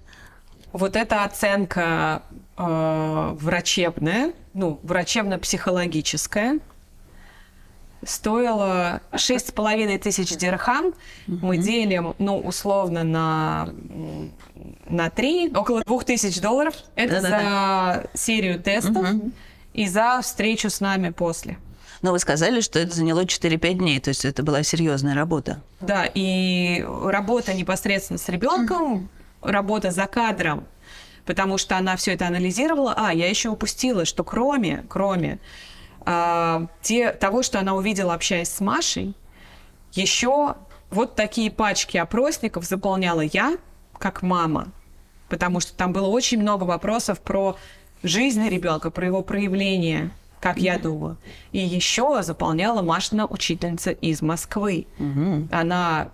Вот 0.74 0.96
эта 0.96 1.24
оценка 1.24 2.22
э, 2.56 3.36
врачебная, 3.39 4.34
ну, 4.53 4.79
врачебно-психологическая, 4.84 6.60
стоила 8.04 9.01
шесть 9.16 9.50
с 9.50 9.51
половиной 9.51 9.98
тысяч 9.98 10.36
дирхам. 10.38 10.94
Мы 11.27 11.58
делим, 11.58 12.16
ну, 12.20 12.39
условно, 12.39 13.04
на, 13.04 13.70
на 14.88 15.10
три, 15.10 15.51
около 15.54 15.84
двух 15.84 16.06
тысяч 16.06 16.39
долларов. 16.39 16.75
Это 16.96 17.22
Да-да-да. 17.22 18.04
за 18.13 18.18
серию 18.18 18.62
тестов 18.62 19.08
и 19.74 19.88
за 19.88 20.20
встречу 20.22 20.70
с 20.70 20.80
нами 20.80 21.10
после. 21.10 21.58
Но 22.01 22.12
вы 22.12 22.20
сказали, 22.20 22.62
что 22.62 22.80
это 22.80 22.96
заняло 22.96 23.25
4-5 23.25 23.74
дней, 23.74 24.00
то 24.00 24.10
есть 24.10 24.24
это 24.24 24.44
была 24.44 24.63
серьезная 24.63 25.16
работа. 25.16 25.62
Да, 25.82 26.10
и 26.13 26.86
работа 27.04 27.54
непосредственно 27.54 28.20
с 28.20 28.30
ребенком, 28.30 29.10
работа 29.42 29.92
за 29.92 30.06
кадром, 30.06 30.66
потому 31.25 31.58
что 31.58 31.77
она 31.77 31.96
все 31.96 32.13
это 32.13 32.27
анализировала. 32.27 32.94
А, 32.96 33.13
я 33.13 33.27
еще 33.30 33.50
упустила, 33.50 34.06
что 34.06 34.24
кроме, 34.24 34.86
кроме 34.89 35.39
а, 36.10 36.68
те, 36.82 37.12
того, 37.12 37.44
что 37.44 37.60
она 37.60 37.76
увидела, 37.76 38.14
общаясь 38.14 38.48
с 38.48 38.62
Машей, 38.62 39.14
еще 39.92 40.56
вот 40.90 41.16
такие 41.16 41.52
пачки 41.52 41.98
опросников 41.98 42.64
заполняла 42.64 43.20
я, 43.20 43.58
как 43.98 44.22
мама, 44.22 44.70
потому 45.28 45.60
что 45.60 45.76
там 45.76 45.92
было 45.92 46.08
очень 46.08 46.40
много 46.40 46.64
вопросов 46.64 47.20
про 47.20 47.58
жизнь 48.04 48.48
ребенка, 48.48 48.90
про 48.90 49.06
его 49.06 49.22
проявление, 49.22 50.12
как 50.40 50.60
я 50.60 50.80
думаю. 50.80 51.18
И 51.52 51.60
еще 51.60 52.24
заполняла 52.24 52.82
Машина 52.82 53.26
учительница 53.26 53.92
из 53.92 54.22
Москвы. 54.22 54.88
Мгм. 55.00 55.50
Она 55.52 56.08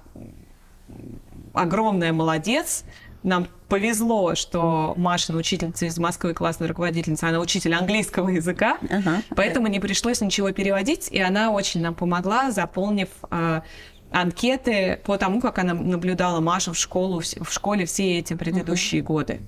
огромная 1.53 2.13
молодец, 2.13 2.83
нам 3.21 3.47
повезло, 3.73 4.35
что 4.35 4.93
Машина 4.97 5.39
учительница 5.39 5.87
из 5.87 5.97
Москвы, 5.97 6.35
классная 6.35 6.67
руководительница, 6.67 7.29
она 7.29 7.39
учитель 7.39 7.73
английского 7.73 8.29
языка, 8.29 8.77
Ага. 8.87 9.23
поэтому 9.35 9.65
не 9.65 9.79
пришлось 9.79 10.21
ничего 10.21 10.51
переводить, 10.51 11.07
и 11.09 11.19
она 11.19 11.49
очень 11.49 11.81
нам 11.81 11.95
помогла, 11.95 12.51
заполнив 12.51 13.07
а, 13.31 13.63
анкеты 14.11 14.99
по 15.03 15.17
тому, 15.17 15.41
как 15.41 15.57
она 15.57 15.73
наблюдала 15.73 16.39
Машу 16.39 16.73
в, 16.73 16.77
школу, 16.77 17.19
в 17.21 17.51
школе 17.51 17.85
все 17.87 18.19
эти 18.19 18.35
предыдущие 18.35 19.01
годы. 19.01 19.41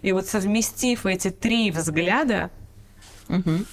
И 0.00 0.10
вот 0.10 0.26
совместив 0.26 1.06
эти 1.06 1.30
три 1.30 1.70
взгляда, 1.70 2.50
Мгм. 3.28 3.64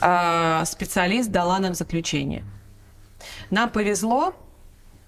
а, 0.00 0.64
специалист 0.64 1.28
дала 1.32 1.58
нам 1.58 1.74
заключение. 1.74 2.44
Нам 3.50 3.68
повезло, 3.70 4.32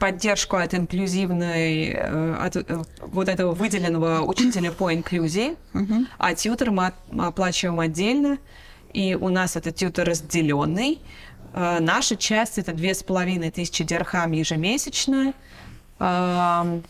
поддержку 0.00 0.56
от 0.56 0.74
инклюзивной, 0.74 1.90
э, 1.90 2.34
от 2.34 2.56
э, 2.56 2.82
вот 2.98 3.28
этого 3.28 3.52
выделенного 3.52 4.22
учителя 4.22 4.72
по 4.72 4.92
инклюзии, 4.92 5.54
Мгм. 5.72 6.08
а 6.18 6.34
тьютер 6.34 6.72
мы 6.72 6.92
оплачиваем 7.16 7.78
отдельно, 7.78 8.38
и 8.92 9.14
у 9.14 9.28
нас 9.28 9.54
этот 9.54 9.76
тьютер 9.76 10.08
разделенный. 10.08 11.00
Э, 11.54 11.78
наша 11.78 12.16
часть 12.16 12.58
это 12.58 12.72
две 12.72 12.92
с 12.92 13.04
половиной 13.04 13.52
тысячи 13.52 13.84
дирхам 13.84 14.32
ежемесячно. 14.32 15.32
Эм, 16.00 16.82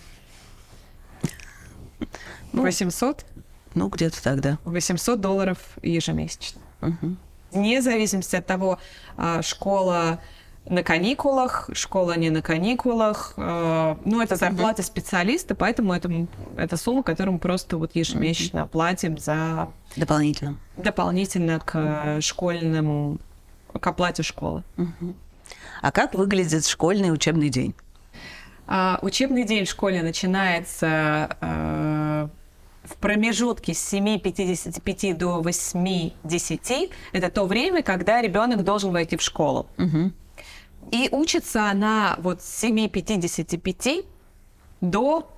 800? 2.54 3.26
Ну, 3.74 3.88
где-то 3.88 4.22
так, 4.22 4.40
да. 4.40 4.58
800 4.64 5.20
долларов 5.20 5.58
ежемесячно. 5.82 6.62
Мгм. 6.80 7.18
Вне 7.52 7.82
зависимости 7.82 8.36
от 8.36 8.46
того, 8.46 8.78
а, 9.16 9.42
школа 9.42 10.20
на 10.68 10.82
каникулах, 10.82 11.70
школа 11.72 12.16
не 12.16 12.30
на 12.30 12.42
каникулах. 12.42 13.32
э, 13.36 13.96
Ну, 14.04 14.20
это 14.20 14.36
зарплата 14.36 14.82
специалиста, 14.82 15.54
поэтому 15.54 15.94
это, 15.94 16.10
это 16.56 16.76
сумма, 16.76 17.02
которую 17.02 17.34
мы 17.34 17.38
просто 17.38 17.76
вот 17.78 17.96
ежемесячно 17.96 18.66
платим 18.66 19.16
за 19.18 19.68
Дополнительно. 19.96 20.56
дополнительно 20.76 21.60
к 21.60 22.20
школьному, 22.20 23.18
к 23.80 23.84
оплате 23.86 24.22
школы. 24.22 24.62
А 25.82 25.90
как 25.90 26.14
выглядит 26.14 26.66
школьный 26.66 27.12
учебный 27.12 27.48
день? 27.48 27.74
А, 28.68 28.98
Учебный 29.02 29.44
день 29.44 29.64
в 29.64 29.68
школе 29.68 30.02
начинается 30.02 31.36
э, 31.40 32.28
в 32.84 32.96
промежутке 32.96 33.74
с 33.74 33.92
7.55 33.92 35.14
до 35.14 35.40
8.10. 35.40 36.90
Это 37.12 37.30
то 37.30 37.46
время, 37.46 37.82
когда 37.82 38.20
ребенок 38.22 38.64
должен 38.64 38.92
войти 38.92 39.16
в 39.16 39.22
школу. 39.22 39.68
Мгм. 39.76 40.14
И 40.90 41.08
учится 41.12 41.70
она 41.70 42.16
вот 42.18 42.42
с 42.42 42.64
7.55 42.64 44.04
до 44.80 45.30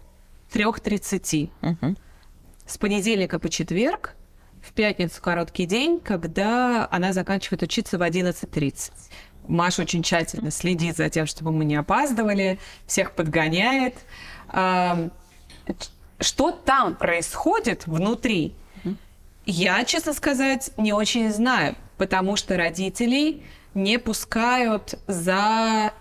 3.30. 0.53 1.51
Мгм. 1.61 1.97
С 2.65 2.79
понедельника 2.79 3.39
по 3.39 3.49
четверг, 3.49 4.15
в 4.63 4.73
пятницу 4.73 5.21
короткий 5.21 5.67
день, 5.67 6.01
когда 6.01 6.89
она 6.91 7.13
заканчивает 7.13 7.63
учиться 7.63 7.99
в 7.99 8.03
11.30. 8.03 8.93
Маша 9.49 9.83
очень 9.83 10.05
тщательно 10.05 10.53
следит 10.53 10.97
за 10.97 11.11
тем, 11.11 11.27
чтобы 11.27 11.51
мы 11.51 11.65
не 11.65 11.75
опаздывали, 11.75 12.61
всех 12.87 13.13
подгоняет. 13.13 13.97
Что 16.23 16.51
там 16.51 16.95
происходит 16.95 17.87
внутри, 17.87 18.55
я, 19.45 19.85
честно 19.85 20.13
сказать, 20.13 20.71
не 20.77 20.93
очень 20.93 21.33
знаю, 21.33 21.75
потому 21.97 22.37
что 22.37 22.57
родителей 22.57 23.43
не 23.75 23.99
пускают 23.99 24.95
за 25.07 25.93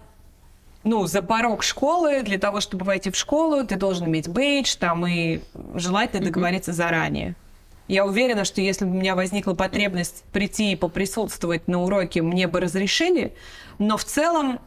ну, 0.84 1.06
за 1.06 1.22
порог 1.22 1.62
школы, 1.62 2.24
для 2.24 2.40
того, 2.40 2.60
чтобы 2.60 2.86
войти 2.86 3.12
в 3.12 3.16
школу, 3.16 3.66
ты 3.66 3.76
должен 3.76 4.08
иметь 4.08 4.28
бейдж, 4.28 4.76
там, 4.78 5.06
и 5.06 5.42
желательно 5.76 6.26
договориться 6.26 6.74
заранее. 6.74 7.36
Я 7.88 8.06
уверена, 8.06 8.46
что 8.46 8.62
если 8.62 8.86
бы 8.86 8.92
у 8.92 8.96
меня 8.96 9.16
возникла 9.16 9.54
потребность 9.54 10.24
прийти 10.32 10.72
и 10.72 10.76
поприсутствовать 10.76 11.68
на 11.68 11.84
уроке, 11.84 12.22
мне 12.22 12.48
бы 12.48 12.60
разрешили, 12.60 13.36
но 13.78 13.98
в 13.98 14.06
целом 14.06 14.60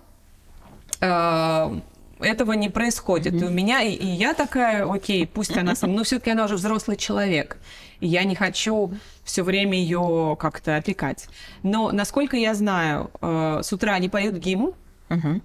э, 1.01 1.81
этого 2.20 2.53
не 2.53 2.68
происходит. 2.68 3.35
И 3.35 3.44
у 3.44 3.50
меня, 3.50 3.83
и, 3.83 3.92
и 3.92 4.07
я 4.07 4.35
такая, 4.35 4.90
окей, 4.90 5.27
пусть 5.27 5.57
она 5.57 5.74
со 5.74 5.87
мной, 5.87 5.98
но 5.98 6.05
все-таки 6.05 6.31
она 6.31 6.44
уже 6.44 6.57
взрослый 6.57 6.96
человек. 6.96 7.59
И 8.00 8.07
я 8.07 8.24
не 8.24 8.35
хочу 8.35 8.92
все 9.24 9.42
время 9.42 9.79
ее 9.79 10.37
как-то 10.38 10.77
опекать. 10.77 11.29
Но, 11.62 11.90
насколько 11.92 12.37
я 12.37 12.55
знаю, 12.55 13.11
э, 13.20 13.61
с 13.62 13.72
утра 13.72 13.94
они 13.94 14.09
поют 14.09 14.37
гимн, 14.37 14.72
Мгм. 15.09 15.42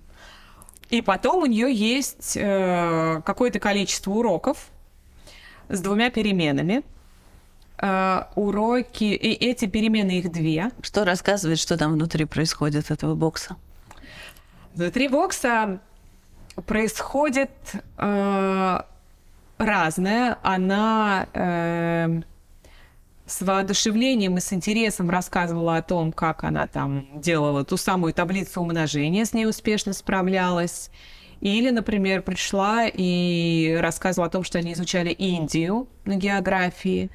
и 0.89 1.01
потом 1.01 1.43
у 1.43 1.45
нее 1.45 1.73
есть 1.73 2.33
э, 2.35 3.21
какое-то 3.25 3.59
количество 3.59 4.11
уроков 4.11 4.69
с 5.69 5.79
двумя 5.81 6.09
переменами. 6.09 6.83
Э, 7.81 8.23
уроки, 8.35 9.05
и 9.05 9.31
эти 9.33 9.65
перемены 9.65 10.19
их 10.19 10.31
две. 10.31 10.71
Что 10.81 11.05
рассказывает, 11.05 11.59
что 11.59 11.77
там 11.77 11.93
внутри 11.93 12.25
происходит 12.25 12.91
этого 12.91 13.15
бокса? 13.15 13.55
Внутри 14.75 15.07
бокса 15.07 15.79
происходит 16.65 17.51
э, 17.97 18.79
разное. 19.57 20.37
Она 20.41 21.27
э, 21.33 22.21
с 23.25 23.41
воодушевлением 23.41 24.37
и 24.37 24.41
с 24.41 24.51
интересом 24.53 25.09
рассказывала 25.09 25.77
о 25.77 25.81
том, 25.81 26.11
как 26.11 26.43
она 26.43 26.67
там 26.67 27.07
делала 27.15 27.63
ту 27.63 27.77
самую 27.77 28.13
таблицу 28.13 28.61
умножения, 28.61 29.25
с 29.25 29.33
ней 29.33 29.45
успешно 29.47 29.93
справлялась. 29.93 30.89
Или, 31.41 31.69
например, 31.69 32.21
пришла 32.21 32.87
и 32.91 33.77
рассказывала 33.79 34.27
о 34.27 34.29
том, 34.29 34.43
что 34.43 34.57
они 34.57 34.73
изучали 34.73 35.09
Индию 35.09 35.87
на 36.03 36.15
географии. 36.15 37.09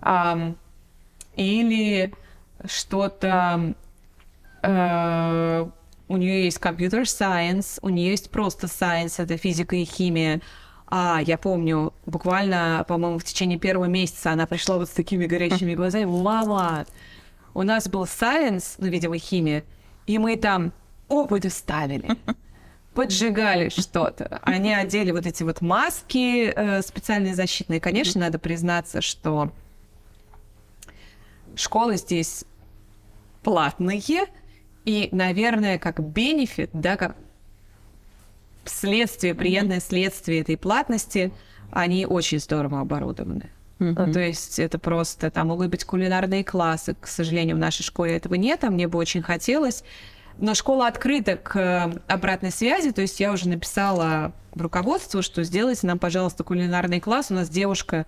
Ам, 0.00 0.56
или 1.36 2.12
что-то 2.64 3.74
э, 4.62 5.68
у 6.08 6.16
нее 6.16 6.44
есть 6.44 6.58
компьютер 6.58 7.02
science, 7.02 7.78
у 7.82 7.88
нее 7.88 8.10
есть 8.10 8.30
просто 8.30 8.66
science, 8.66 9.14
это 9.22 9.36
физика 9.36 9.76
и 9.76 9.84
химия. 9.84 10.40
А, 10.86 11.20
я 11.24 11.38
помню, 11.38 11.94
буквально, 12.06 12.84
по-моему, 12.86 13.18
в 13.18 13.24
течение 13.24 13.58
первого 13.58 13.86
месяца 13.86 14.32
она 14.32 14.46
пришла 14.46 14.76
вот 14.76 14.88
с 14.88 14.92
такими 14.92 15.26
горящими 15.26 15.74
глазами. 15.76 16.04
Мама, 16.04 16.86
у 17.54 17.62
нас 17.62 17.88
был 17.88 18.04
science, 18.04 18.74
ну, 18.78 18.88
видимо, 18.88 19.16
химия, 19.18 19.64
и 20.06 20.18
мы 20.18 20.36
там 20.36 20.72
опыты 21.08 21.48
ставили, 21.48 22.10
поджигали 22.94 23.70
что-то. 23.70 24.40
Они 24.42 24.74
одели 24.74 25.10
вот 25.10 25.26
эти 25.26 25.42
вот 25.42 25.62
маски 25.62 26.52
э, 26.54 26.82
специальные 26.82 27.34
защитные. 27.34 27.80
Конечно, 27.80 28.20
надо 28.20 28.38
признаться, 28.38 29.00
что 29.00 29.50
школы 31.56 31.96
здесь 31.96 32.44
платные, 33.42 34.28
и, 34.84 35.08
наверное, 35.12 35.78
как 35.78 36.00
бенефит, 36.00 36.70
да, 36.72 36.96
как 36.96 37.16
следствие, 38.64 39.34
приятное 39.34 39.80
следствие 39.80 40.40
этой 40.40 40.56
платности, 40.56 41.32
они 41.70 42.06
очень 42.06 42.38
здорово 42.38 42.80
оборудованы. 42.80 43.50
Ну, 43.78 44.12
то 44.12 44.20
есть 44.20 44.58
это 44.58 44.78
просто, 44.78 45.30
там 45.30 45.48
могут 45.48 45.68
быть 45.68 45.84
кулинарные 45.84 46.44
классы, 46.44 46.96
к 46.98 47.06
сожалению, 47.06 47.56
в 47.56 47.58
нашей 47.58 47.82
школе 47.82 48.16
этого 48.16 48.34
нет, 48.34 48.64
а 48.64 48.70
мне 48.70 48.88
бы 48.88 48.98
очень 48.98 49.20
хотелось. 49.20 49.84
Но 50.38 50.54
школа 50.54 50.88
открыта 50.88 51.36
к 51.36 51.56
э, 51.56 51.92
обратной 52.08 52.50
связи, 52.50 52.90
то 52.90 53.02
есть 53.02 53.20
я 53.20 53.32
уже 53.32 53.48
написала 53.48 54.32
в 54.52 54.62
руководство, 54.62 55.22
что 55.22 55.44
сделайте 55.44 55.86
нам, 55.86 55.98
пожалуйста, 55.98 56.42
кулинарный 56.42 57.00
класс. 57.00 57.30
У 57.30 57.34
нас 57.34 57.48
девушка 57.48 58.06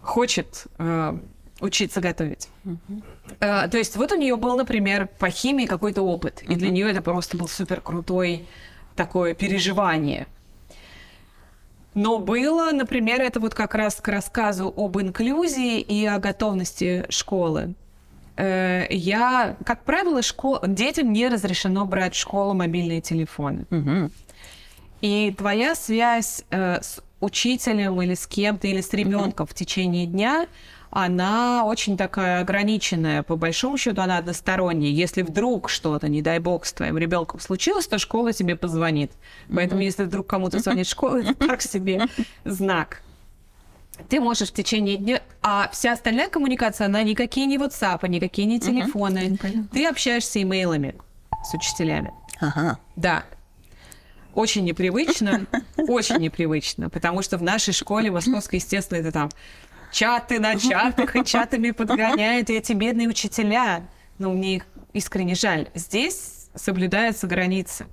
хочет 0.00 0.66
э, 0.78 1.18
учиться 1.60 2.00
готовить. 2.00 2.48
Э, 3.40 3.68
то 3.68 3.78
есть 3.78 3.96
вот 3.96 4.12
у 4.12 4.16
нее 4.16 4.36
был, 4.36 4.56
например, 4.56 5.08
по 5.18 5.30
химии 5.30 5.66
какой-то 5.66 6.02
опыт, 6.02 6.42
и 6.42 6.54
для 6.54 6.70
нее 6.70 6.90
это 6.90 7.02
просто 7.02 7.36
был 7.36 7.48
супер 7.48 7.80
крутой 7.80 8.46
такое 8.96 9.34
переживание. 9.34 10.26
Но 11.94 12.18
было, 12.18 12.72
например, 12.72 13.20
это 13.20 13.38
вот 13.38 13.54
как 13.54 13.74
раз 13.74 13.96
к 13.96 14.08
рассказу 14.08 14.72
об 14.76 14.98
инклюзии 14.98 15.80
и 15.80 16.04
о 16.06 16.18
готовности 16.18 17.06
школы. 17.08 17.74
Э, 18.36 18.86
я, 18.90 19.56
как 19.64 19.84
правило, 19.84 20.22
школ... 20.22 20.58
детям 20.66 21.12
не 21.12 21.28
разрешено 21.28 21.86
брать 21.86 22.14
в 22.14 22.18
школу 22.18 22.52
мобильные 22.52 23.00
телефоны. 23.00 23.66
Мгм. 23.70 24.10
И 25.00 25.34
твоя 25.36 25.74
связь 25.76 26.44
э, 26.50 26.80
с 26.80 27.00
учителем 27.20 28.00
или 28.02 28.14
с 28.14 28.26
кем-то, 28.26 28.66
или 28.66 28.80
с 28.80 28.92
ребенком 28.92 29.46
в 29.46 29.54
течение 29.54 30.06
дня, 30.06 30.46
она 30.94 31.64
очень 31.64 31.96
такая 31.96 32.40
ограниченная. 32.40 33.24
По 33.24 33.34
большому 33.34 33.76
счету, 33.76 34.00
она 34.00 34.18
односторонняя. 34.18 34.92
Если 34.92 35.22
вдруг 35.22 35.68
что-то, 35.68 36.08
не 36.08 36.22
дай 36.22 36.38
бог, 36.38 36.64
с 36.64 36.72
твоим 36.72 36.96
ребенком 36.96 37.40
случилось, 37.40 37.88
то 37.88 37.98
школа 37.98 38.32
тебе 38.32 38.54
позвонит. 38.54 39.10
Поэтому, 39.52 39.80
если 39.80 40.04
вдруг 40.04 40.28
кому-то 40.28 40.60
звонит 40.60 40.86
школа, 40.86 41.16
это 41.22 41.34
так 41.34 41.62
себе 41.62 42.06
знак. 42.44 43.02
Ты 44.08 44.20
можешь 44.20 44.50
в 44.50 44.54
течение 44.54 44.96
дня... 44.96 45.20
А 45.42 45.68
вся 45.72 45.92
остальная 45.92 46.28
коммуникация, 46.28 46.86
она 46.86 47.02
никакие 47.02 47.46
не 47.46 47.58
WhatsApp, 47.58 48.08
никакие 48.08 48.46
не 48.46 48.60
телефоны. 48.60 49.36
понятно. 49.36 49.68
Ты 49.72 49.86
общаешься 49.88 50.40
имейлами 50.42 50.94
с 51.44 51.54
учителями. 51.54 52.12
Ага. 52.38 52.78
Да. 52.94 53.24
Очень 54.32 54.64
непривычно, 54.64 55.46
очень 55.76 56.18
непривычно, 56.18 56.88
потому 56.88 57.22
что 57.22 57.36
в 57.36 57.42
нашей 57.42 57.72
школе 57.72 58.12
московской, 58.12 58.58
естественно, 58.58 58.98
это 58.98 59.12
там 59.12 59.30
чаты 59.94 60.40
на 60.40 60.58
чатах 60.58 61.16
и 61.16 61.24
чатами 61.24 61.70
подгоняют, 61.70 62.50
и 62.50 62.54
эти 62.54 62.72
бедные 62.72 63.08
учителя. 63.08 63.86
Ну, 64.18 64.32
мне 64.32 64.56
их 64.56 64.66
искренне 64.92 65.34
жаль. 65.34 65.68
Здесь 65.74 66.48
соблюдаются 66.54 67.26
границы. 67.26 67.86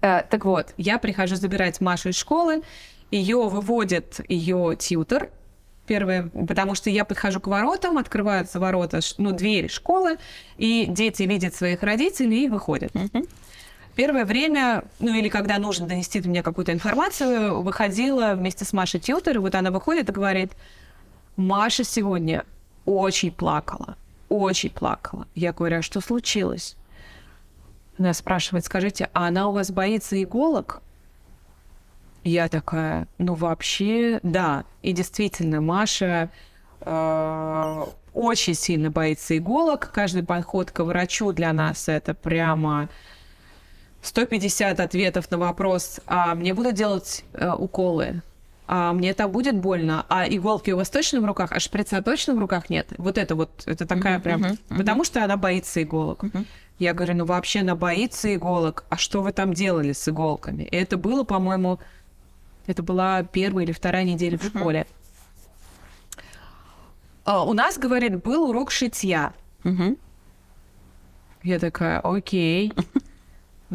Э, 0.00 0.22
так 0.22 0.44
вот, 0.44 0.74
я 0.76 0.98
прихожу 0.98 1.36
забирать 1.36 1.80
Машу 1.80 2.10
из 2.10 2.16
школы, 2.16 2.62
ее 3.10 3.48
выводит 3.48 4.20
ее 4.28 4.76
тьютер, 4.78 5.30
первое, 5.86 6.28
потому 6.28 6.74
что 6.74 6.90
я 6.90 7.04
подхожу 7.04 7.40
к 7.40 7.46
воротам, 7.46 7.98
открываются 7.98 8.60
ворота, 8.60 9.00
ну, 9.18 9.32
двери 9.32 9.68
школы, 9.68 10.18
и 10.56 10.86
дети 10.88 11.22
видят 11.24 11.54
своих 11.54 11.82
родителей 11.82 12.44
и 12.44 12.48
выходят. 12.48 12.92
Первое 13.94 14.24
время, 14.24 14.84
ну 14.98 15.14
или 15.14 15.28
когда 15.28 15.58
нужно 15.58 15.86
донести 15.86 16.20
до 16.20 16.28
меня 16.28 16.42
какую-то 16.42 16.72
информацию, 16.72 17.62
выходила 17.62 18.34
вместе 18.34 18.64
с 18.64 18.72
Машей 18.72 18.98
Тьютер, 18.98 19.36
и 19.36 19.38
вот 19.38 19.54
она 19.54 19.70
выходит 19.70 20.08
и 20.08 20.12
говорит, 20.12 20.52
Маша 21.36 21.84
сегодня 21.84 22.44
очень 22.86 23.30
плакала, 23.30 23.96
очень 24.28 24.70
плакала. 24.70 25.26
Я 25.34 25.52
говорю, 25.52 25.78
а 25.78 25.82
что 25.82 26.00
случилось? 26.00 26.76
Она 27.98 28.12
спрашивает, 28.14 28.64
скажите, 28.64 29.08
а 29.12 29.28
она 29.28 29.48
у 29.48 29.52
вас 29.52 29.70
боится 29.70 30.20
иголок? 30.20 30.82
Я 32.24 32.48
такая, 32.48 33.06
ну 33.18 33.34
вообще, 33.34 34.18
да. 34.22 34.64
И 34.82 34.92
действительно, 34.92 35.60
Маша 35.60 36.30
э, 36.80 37.84
очень 38.12 38.54
сильно 38.54 38.90
боится 38.90 39.36
иголок. 39.36 39.90
Каждый 39.92 40.24
подход 40.24 40.70
к 40.70 40.82
врачу 40.82 41.32
для 41.32 41.52
нас 41.52 41.88
это 41.88 42.14
прямо 42.14 42.88
150 44.06 44.80
ответов 44.80 45.30
на 45.30 45.38
вопрос, 45.38 46.00
а 46.06 46.34
мне 46.34 46.54
будут 46.54 46.74
делать 46.74 47.24
э, 47.32 47.50
уколы, 47.52 48.22
а 48.66 48.92
мне 48.92 49.14
там 49.14 49.30
будет 49.30 49.56
больно, 49.56 50.06
а 50.08 50.26
иголки 50.26 50.70
у 50.70 50.76
вас 50.76 50.90
точно 50.90 51.20
в 51.20 51.24
руках, 51.24 51.52
а 51.52 51.60
шприца 51.60 52.02
точно 52.02 52.34
в 52.34 52.38
руках 52.38 52.70
нет. 52.70 52.88
Вот 52.98 53.18
это 53.18 53.34
вот, 53.34 53.62
это 53.66 53.86
такая 53.86 54.18
прям, 54.20 54.40
мгм, 54.40 54.58
потому 54.68 55.04
что 55.04 55.22
она 55.22 55.36
боится 55.36 55.82
иголок. 55.82 56.24
Я 56.78 56.92
говорю, 56.92 57.14
ну 57.14 57.24
вообще 57.24 57.60
она 57.60 57.76
боится 57.76 58.34
иголок, 58.34 58.84
а 58.88 58.96
что 58.96 59.22
вы 59.22 59.32
там 59.32 59.54
делали 59.54 59.92
с 59.92 60.08
иголками? 60.08 60.64
И 60.64 60.76
это 60.76 60.96
было, 60.96 61.22
по-моему, 61.22 61.78
это 62.66 62.82
была 62.82 63.22
первая 63.22 63.64
или 63.64 63.72
вторая 63.72 64.04
неделя 64.04 64.38
в 64.38 64.44
школе. 64.44 64.86
А, 67.24 67.44
у 67.44 67.52
нас, 67.52 67.78
говорит, 67.78 68.22
был 68.22 68.50
урок 68.50 68.70
шитья. 68.70 69.32
Мгм. 69.62 69.96
Я 71.42 71.58
такая, 71.58 72.00
окей. 72.00 72.72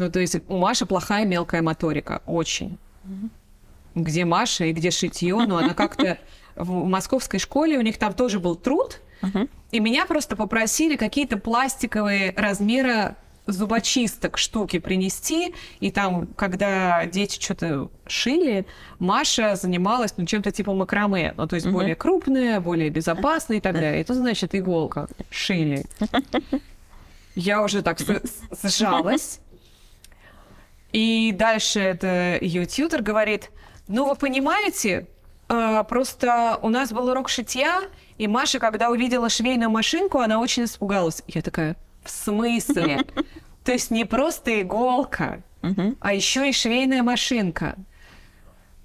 Ну, 0.00 0.10
то 0.10 0.18
есть 0.18 0.36
у 0.48 0.56
Маши 0.56 0.86
плохая 0.86 1.26
мелкая 1.26 1.60
моторика, 1.60 2.22
очень. 2.24 2.78
Где 3.94 4.24
Маша 4.24 4.64
и 4.64 4.72
где 4.72 4.90
шитье, 4.90 5.36
но 5.36 5.58
она 5.58 5.74
как-то 5.74 6.16
в 6.56 6.84
московской 6.86 7.38
школе, 7.38 7.78
у 7.78 7.82
них 7.82 7.98
там 7.98 8.14
тоже 8.14 8.40
был 8.40 8.56
труд, 8.56 9.00
и 9.70 9.78
меня 9.78 10.06
просто 10.06 10.36
попросили 10.36 10.96
какие-то 10.96 11.36
пластиковые 11.36 12.32
размера 12.34 13.16
зубочисток 13.46 14.38
штуки 14.38 14.78
принести, 14.78 15.54
и 15.80 15.90
там, 15.90 16.28
когда 16.28 17.04
дети 17.06 17.38
что-то 17.38 17.90
шили, 18.06 18.64
Маша 18.98 19.56
занималась 19.56 20.14
ну, 20.16 20.24
чем-то 20.24 20.50
типа 20.50 20.72
макраме, 20.72 21.34
ну, 21.36 21.46
то 21.46 21.56
есть 21.56 21.66
более 21.68 21.94
крупное, 21.94 22.60
более 22.60 22.88
безопасное 22.88 23.58
и 23.58 23.60
так 23.60 23.74
далее. 23.74 24.00
Это 24.00 24.14
значит 24.14 24.54
иголка. 24.54 25.08
Шили. 25.30 25.84
Я 27.34 27.62
уже 27.62 27.82
так 27.82 27.98
сжалась. 28.62 29.40
И 30.92 31.32
дальше 31.32 31.80
это 31.80 32.38
ее 32.40 32.66
тьютер 32.66 33.02
говорит, 33.02 33.50
ну, 33.86 34.08
вы 34.08 34.16
понимаете, 34.16 35.06
э, 35.48 35.84
просто 35.88 36.58
у 36.62 36.68
нас 36.68 36.92
был 36.92 37.08
урок 37.08 37.28
шитья, 37.28 37.82
и 38.18 38.26
Маша, 38.26 38.58
когда 38.58 38.90
увидела 38.90 39.28
швейную 39.28 39.70
машинку, 39.70 40.18
она 40.18 40.40
очень 40.40 40.64
испугалась. 40.64 41.22
Я 41.26 41.42
такая, 41.42 41.76
в 42.04 42.10
смысле? 42.10 43.04
То 43.64 43.72
есть 43.72 43.90
не 43.90 44.04
просто 44.04 44.62
иголка, 44.62 45.42
а 46.00 46.14
еще 46.14 46.48
и 46.48 46.52
швейная 46.52 47.02
машинка. 47.02 47.76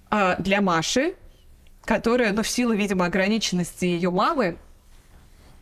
А 0.10 0.36
для 0.38 0.62
Маши, 0.62 1.16
которая, 1.86 2.34
ну, 2.34 2.44
в 2.44 2.48
силу, 2.48 2.74
видимо, 2.74 3.06
ограниченности 3.06 3.86
ее 3.86 4.12
мамы, 4.12 4.58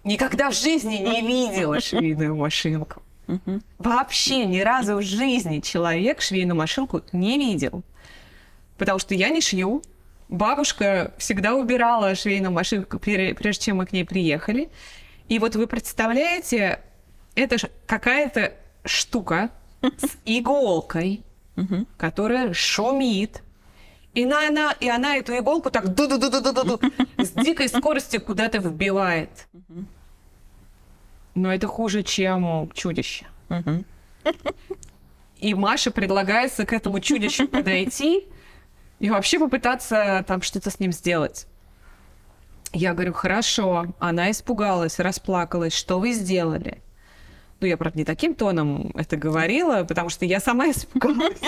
никогда 0.04 0.50
в 0.50 0.56
жизни 0.56 0.96
не 0.96 1.22
видела 1.22 1.80
швейную 1.80 2.36
машинку. 2.36 3.03
Мгм. 3.28 3.64
Вообще 3.78 4.46
ни 4.46 4.60
разу 4.60 4.98
в 4.98 5.02
жизни 5.02 5.60
человек 5.60 6.22
швейную 6.22 6.56
машинку 6.58 7.02
не 7.12 7.38
видел. 7.38 7.84
Потому 8.78 9.00
что 9.00 9.14
я 9.16 9.30
не 9.30 9.42
шью. 9.42 9.82
Бабушка 10.30 11.14
всегда 11.18 11.54
убирала 11.56 12.16
швейную 12.16 12.52
машинку, 12.52 12.98
прежде 13.00 13.66
чем 13.66 13.78
мы 13.78 13.86
к 13.86 13.92
ней 13.92 14.04
приехали. 14.04 14.70
И 15.30 15.40
вот 15.40 15.56
вы 15.56 15.68
представляете, 15.68 16.80
это 17.36 17.58
какая-то 17.86 18.54
штука 18.84 19.52
с 19.82 20.18
иголкой, 20.26 21.24
которая 21.98 22.54
шумит. 22.54 23.42
И 24.14 24.26
на- 24.26 24.48
она, 24.48 24.72
и 24.80 24.88
она 24.90 25.18
эту 25.18 25.36
иголку 25.38 25.72
так 25.72 25.94
ду-ду-ду-ду-ду-ду 25.94 26.80
с 27.18 27.32
дикой 27.32 27.68
скоростью 27.70 28.22
куда-то 28.22 28.58
вбивает. 28.60 29.48
Но 31.36 31.54
это 31.54 31.68
хуже, 31.68 32.04
чем 32.04 32.70
чудище. 32.74 33.26
И 35.40 35.54
Маше 35.54 35.92
предлагается 35.92 36.66
к 36.66 36.72
этому 36.72 37.00
чудищу 37.00 37.48
подойти 37.48 38.28
и 39.00 39.10
вообще 39.10 39.40
попытаться 39.40 40.24
там 40.28 40.42
что-то 40.42 40.70
с 40.70 40.80
ним 40.80 40.94
сделать. 40.94 41.48
Я 42.72 42.94
говорю, 42.94 43.14
хорошо. 43.14 43.88
Она 44.00 44.32
испугалась, 44.32 45.00
расплакалась. 45.00 45.76
Что 45.76 46.00
вы 46.00 46.14
сделали? 46.14 46.82
Ну, 47.60 47.68
я, 47.68 47.78
правда, 47.78 48.00
не 48.00 48.06
таким 48.06 48.36
тоном 48.36 48.92
это 48.96 49.16
говорила, 49.16 49.84
потому 49.84 50.10
что 50.10 50.26
я 50.26 50.40
сама 50.40 50.66
испугалась. 50.72 51.40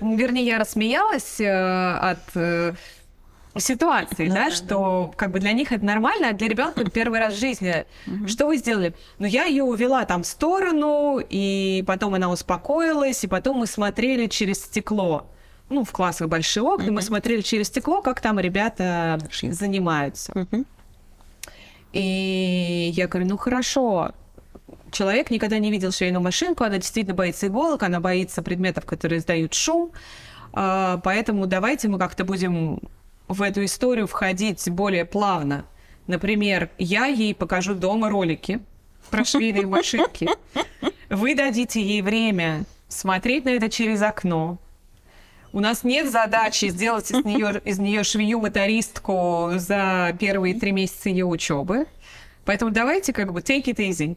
Ну, 0.00 0.16
Вернее, 0.16 0.46
я 0.46 0.58
рассмеялась 0.58 1.40
э, 1.40 1.94
от 1.94 2.22
э, 2.34 2.74
ситуации, 3.56 4.28
да, 4.28 4.50
что 4.50 5.12
как 5.16 5.30
бы 5.30 5.40
для 5.40 5.52
них 5.52 5.72
это 5.72 5.84
нормально, 5.84 6.30
а 6.30 6.32
для 6.32 6.48
ребенка 6.48 6.88
первый 6.90 7.20
раз 7.20 7.34
в 7.34 7.38
жизни. 7.38 7.84
Что 8.26 8.46
вы 8.46 8.56
сделали? 8.56 8.94
Ну, 9.18 9.26
я 9.26 9.44
ее 9.44 9.64
увела 9.64 10.04
там 10.04 10.22
в 10.22 10.26
сторону, 10.26 11.20
и 11.20 11.84
потом 11.86 12.14
она 12.14 12.30
успокоилась, 12.30 13.24
и 13.24 13.26
потом 13.26 13.58
мы 13.58 13.66
смотрели 13.66 14.26
через 14.26 14.62
стекло. 14.64 15.26
Ну, 15.68 15.84
в 15.84 15.92
классах 15.92 16.28
большие 16.28 16.62
окна, 16.62 16.92
мы 16.92 17.02
смотрели 17.02 17.40
через 17.40 17.68
стекло, 17.68 18.02
как 18.02 18.20
там 18.20 18.38
ребята 18.38 19.18
занимаются. 19.42 20.46
И 21.92 22.90
я 22.94 23.06
говорю, 23.06 23.28
ну 23.28 23.36
хорошо, 23.36 24.12
человек 24.90 25.30
никогда 25.30 25.58
не 25.58 25.70
видел 25.70 25.92
швейную 25.92 26.22
машинку, 26.22 26.64
она 26.64 26.78
действительно 26.78 27.14
боится 27.14 27.48
иголок, 27.48 27.82
она 27.82 28.00
боится 28.00 28.42
предметов, 28.42 28.86
которые 28.86 29.18
издают 29.18 29.52
шум, 29.52 29.92
а, 30.54 30.98
поэтому 31.04 31.46
давайте 31.46 31.88
мы 31.88 31.98
как-то 31.98 32.24
будем 32.24 32.80
в 33.28 33.42
эту 33.42 33.64
историю 33.64 34.06
входить 34.06 34.68
более 34.70 35.04
плавно. 35.04 35.64
Например, 36.06 36.70
я 36.78 37.06
ей 37.06 37.34
покажу 37.34 37.74
дома 37.74 38.10
ролики, 38.10 38.60
про 39.10 39.24
швейные 39.24 39.66
машинки, 39.66 40.28
вы 41.08 41.34
дадите 41.34 41.80
ей 41.82 42.02
время 42.02 42.64
смотреть 42.88 43.44
на 43.44 43.50
это 43.50 43.68
через 43.68 44.02
окно. 44.02 44.58
У 45.52 45.60
нас 45.60 45.84
нет 45.84 46.10
задачи 46.10 46.66
сделать 46.68 47.10
из 47.10 47.24
нее, 47.24 47.60
из 47.64 47.78
нее 47.78 48.04
швею-мотористку 48.04 49.52
за 49.56 50.16
первые 50.18 50.54
три 50.54 50.72
месяца 50.72 51.10
ее 51.10 51.26
учебы. 51.26 51.86
Поэтому 52.44 52.70
давайте 52.70 53.12
как 53.12 53.32
бы 53.32 53.40
take 53.40 53.64
it 53.64 53.76
easy. 53.76 54.16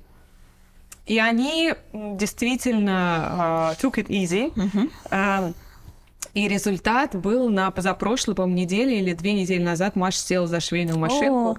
И 1.06 1.20
они 1.20 1.74
действительно 1.94 3.76
uh, 3.78 3.80
took 3.80 3.96
it 3.96 4.08
easy. 4.08 4.52
Мгм. 4.56 4.92
А, 5.12 5.52
и 6.36 6.50
результат 6.50 7.16
был 7.16 7.50
на 7.50 7.72
позапрошлой, 7.72 8.36
по-моему, 8.36 8.58
неделе 8.58 9.00
или 9.00 9.14
две 9.14 9.32
недели 9.34 9.64
назад 9.64 9.96
Маша 9.96 10.20
села 10.20 10.48
за 10.48 10.60
швейную 10.60 11.00
машинку. 11.00 11.58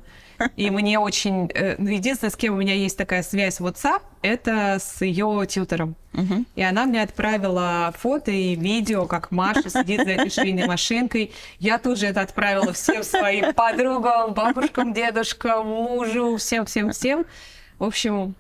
И 0.54 0.68
мне 0.68 0.98
очень... 0.98 1.50
э, 1.54 1.76
ну, 1.78 1.88
Единственное, 1.88 2.30
с 2.30 2.36
кем 2.36 2.52
у 2.52 2.58
меня 2.58 2.74
есть 2.74 2.98
такая 2.98 3.22
связь 3.22 3.58
в 3.58 3.66
WhatsApp, 3.66 4.02
это 4.20 4.76
с 4.78 5.00
ее 5.00 5.46
тьютором. 5.48 5.96
Мгм. 6.12 6.46
И 6.56 6.62
она 6.62 6.84
мне 6.84 7.02
отправила 7.02 7.92
фото 7.98 8.30
и 8.30 8.54
видео, 8.54 9.06
как 9.06 9.30
Маша 9.30 9.70
сидит 9.70 10.04
за 10.04 10.10
этой 10.10 10.28
швейной 10.28 10.66
машинкой. 10.66 11.32
Я 11.58 11.78
тут 11.78 11.98
же 11.98 12.06
это 12.06 12.20
отправила 12.20 12.74
всем 12.74 13.02
своим 13.02 13.54
подругам, 13.54 14.34
бабушкам, 14.34 14.92
дедушкам, 14.92 15.66
мужу, 15.66 16.36
всем-всем-всем. 16.36 17.24
В 17.78 17.84
общем, 17.84 18.34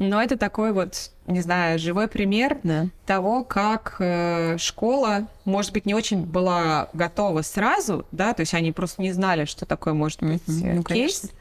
но 0.00 0.22
это 0.22 0.38
такой 0.38 0.72
вот, 0.72 1.10
не 1.26 1.42
знаю, 1.42 1.78
живой 1.78 2.08
пример 2.08 2.58
Да. 2.62 2.86
того, 3.04 3.44
как 3.44 3.96
э, 3.98 4.56
школа, 4.58 5.28
может 5.44 5.72
быть, 5.72 5.84
не 5.84 5.94
очень 5.94 6.24
была 6.24 6.88
готова 6.94 7.42
сразу, 7.42 8.06
да, 8.10 8.32
то 8.32 8.40
есть 8.40 8.54
они 8.54 8.72
просто 8.72 9.02
не 9.02 9.12
знали, 9.12 9.44
что 9.44 9.66
такое 9.66 9.92
может 9.92 10.22
быть 10.22 10.42
э, 10.48 10.74
ну, 10.74 10.82
кейс, 10.82 11.20
конечно. 11.20 11.38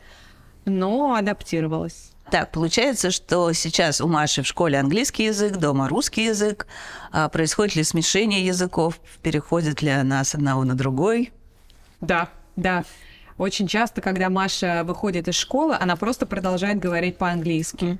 но 0.65 1.15
адаптировалась. 1.15 2.11
Так, 2.29 2.51
получается, 2.51 3.11
что 3.11 3.51
сейчас 3.53 4.01
у 4.01 4.07
Маши 4.07 4.43
в 4.43 4.45
школе 4.47 4.77
английский 4.77 5.23
язык, 5.23 5.55
дома 5.57 5.87
русский 5.87 6.25
язык. 6.25 6.67
А 7.11 7.27
происходит 7.29 7.75
ли 7.75 7.83
смешение 7.83 8.45
языков? 8.45 8.99
Переходит 9.23 9.81
ли 9.81 9.89
она 9.89 10.23
с 10.23 10.35
одного 10.35 10.63
на 10.63 10.75
другой? 10.75 11.31
Да, 12.01 12.29
да. 12.55 12.83
Очень 13.39 13.67
часто, 13.67 14.01
когда 14.01 14.29
Маша 14.29 14.83
выходит 14.83 15.29
из 15.29 15.35
школы, 15.35 15.75
она 15.79 15.95
просто 15.95 16.25
продолжает 16.25 16.77
говорить 16.77 17.17
по-английски. 17.17 17.97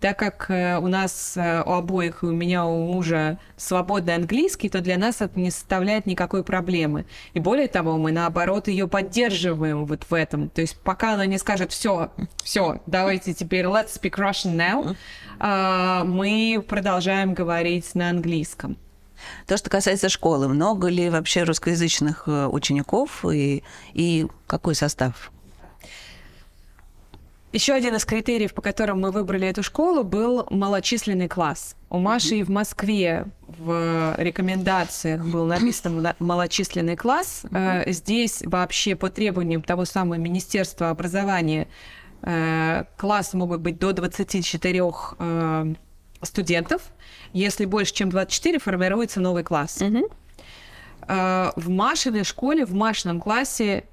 Так 0.00 0.18
как 0.18 0.46
э, 0.48 0.78
у 0.78 0.88
нас 0.88 1.36
э, 1.36 1.62
у 1.62 1.72
обоих, 1.72 2.22
и 2.22 2.26
у 2.26 2.32
меня, 2.32 2.64
у 2.64 2.86
мужа 2.86 3.38
свободный 3.58 4.14
английский, 4.14 4.70
то 4.70 4.80
для 4.80 4.96
нас 4.96 5.20
это 5.20 5.38
не 5.38 5.50
составляет 5.50 6.06
никакой 6.06 6.42
проблемы. 6.42 7.04
И 7.34 7.38
более 7.38 7.68
того, 7.68 7.98
мы 7.98 8.10
наоборот 8.10 8.68
ее 8.68 8.88
поддерживаем 8.88 9.84
вот 9.84 10.04
в 10.08 10.14
этом. 10.14 10.48
То 10.48 10.62
есть 10.62 10.80
пока 10.80 11.12
она 11.12 11.26
не 11.26 11.36
скажет 11.36 11.70
все, 11.70 12.10
все, 12.42 12.80
давайте 12.86 13.34
теперь 13.34 13.66
let's 13.66 14.00
speak 14.00 14.16
Russian 14.16 14.56
now, 14.56 14.96
а, 15.38 16.04
мы 16.04 16.64
продолжаем 16.66 17.34
говорить 17.34 17.94
на 17.94 18.08
английском. 18.08 18.78
То, 19.46 19.56
что 19.56 19.70
касается 19.70 20.08
школы, 20.08 20.48
много 20.48 20.88
ли 20.88 21.10
вообще 21.10 21.42
русскоязычных 21.42 22.24
э, 22.26 22.46
учеников 22.46 23.24
и, 23.24 23.62
и 23.92 24.26
какой 24.46 24.74
состав? 24.74 25.30
Еще 27.52 27.72
один 27.72 27.96
из 27.96 28.04
критериев, 28.04 28.54
по 28.54 28.62
которым 28.62 29.00
мы 29.00 29.10
выбрали 29.10 29.48
эту 29.48 29.64
школу, 29.64 30.04
был 30.04 30.46
малочисленный 30.50 31.26
класс. 31.26 31.74
У 31.88 31.98
Маши 31.98 32.36
и 32.36 32.42
в 32.44 32.48
Москве 32.48 33.26
в 33.48 34.14
рекомендациях 34.18 35.24
был 35.24 35.46
написан 35.46 36.06
малочисленный 36.20 36.94
класс. 36.94 37.42
Э, 37.50 37.90
Здесь 37.90 38.42
вообще 38.46 38.94
по 38.94 39.10
требованиям 39.10 39.62
того 39.62 39.84
самого 39.84 40.14
Министерства 40.14 40.90
образования 40.90 41.66
э, 42.22 42.84
классы 42.96 43.36
могут 43.36 43.62
быть 43.62 43.80
до 43.80 43.92
24 43.92 44.80
э, 45.18 45.74
студентов. 46.22 46.82
Если 47.32 47.64
больше, 47.64 47.94
чем 47.94 48.10
24, 48.10 48.58
формируется 48.58 49.20
новый 49.20 49.42
класс. 49.42 49.80
Э, 51.08 51.50
В 51.56 51.68
Машиной 51.68 52.24
школе, 52.24 52.64
в 52.64 52.74
Машином 52.74 53.20
классе 53.20 53.84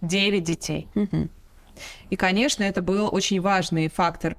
9 0.00 0.42
детей. 0.44 0.88
И, 2.10 2.16
конечно, 2.16 2.62
это 2.62 2.80
был 2.82 3.08
очень 3.12 3.40
важный 3.40 3.88
фактор 3.88 4.36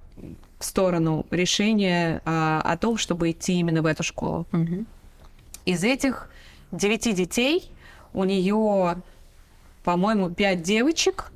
в 0.59 0.65
сторону 0.65 1.25
решения 1.29 2.21
а, 2.25 2.61
о 2.63 2.77
том, 2.77 2.97
чтобы 2.97 3.29
идти 3.29 3.59
именно 3.59 3.83
в 3.83 3.85
эту 3.85 4.01
школу. 4.01 4.47
Мгм. 4.51 4.87
Из 5.65 5.83
этих 5.83 6.29
девяти 6.71 7.13
детей 7.13 7.69
у 8.13 8.23
нее, 8.23 9.01
по-моему, 9.83 10.31
пять 10.31 10.63
девочек 10.63 11.31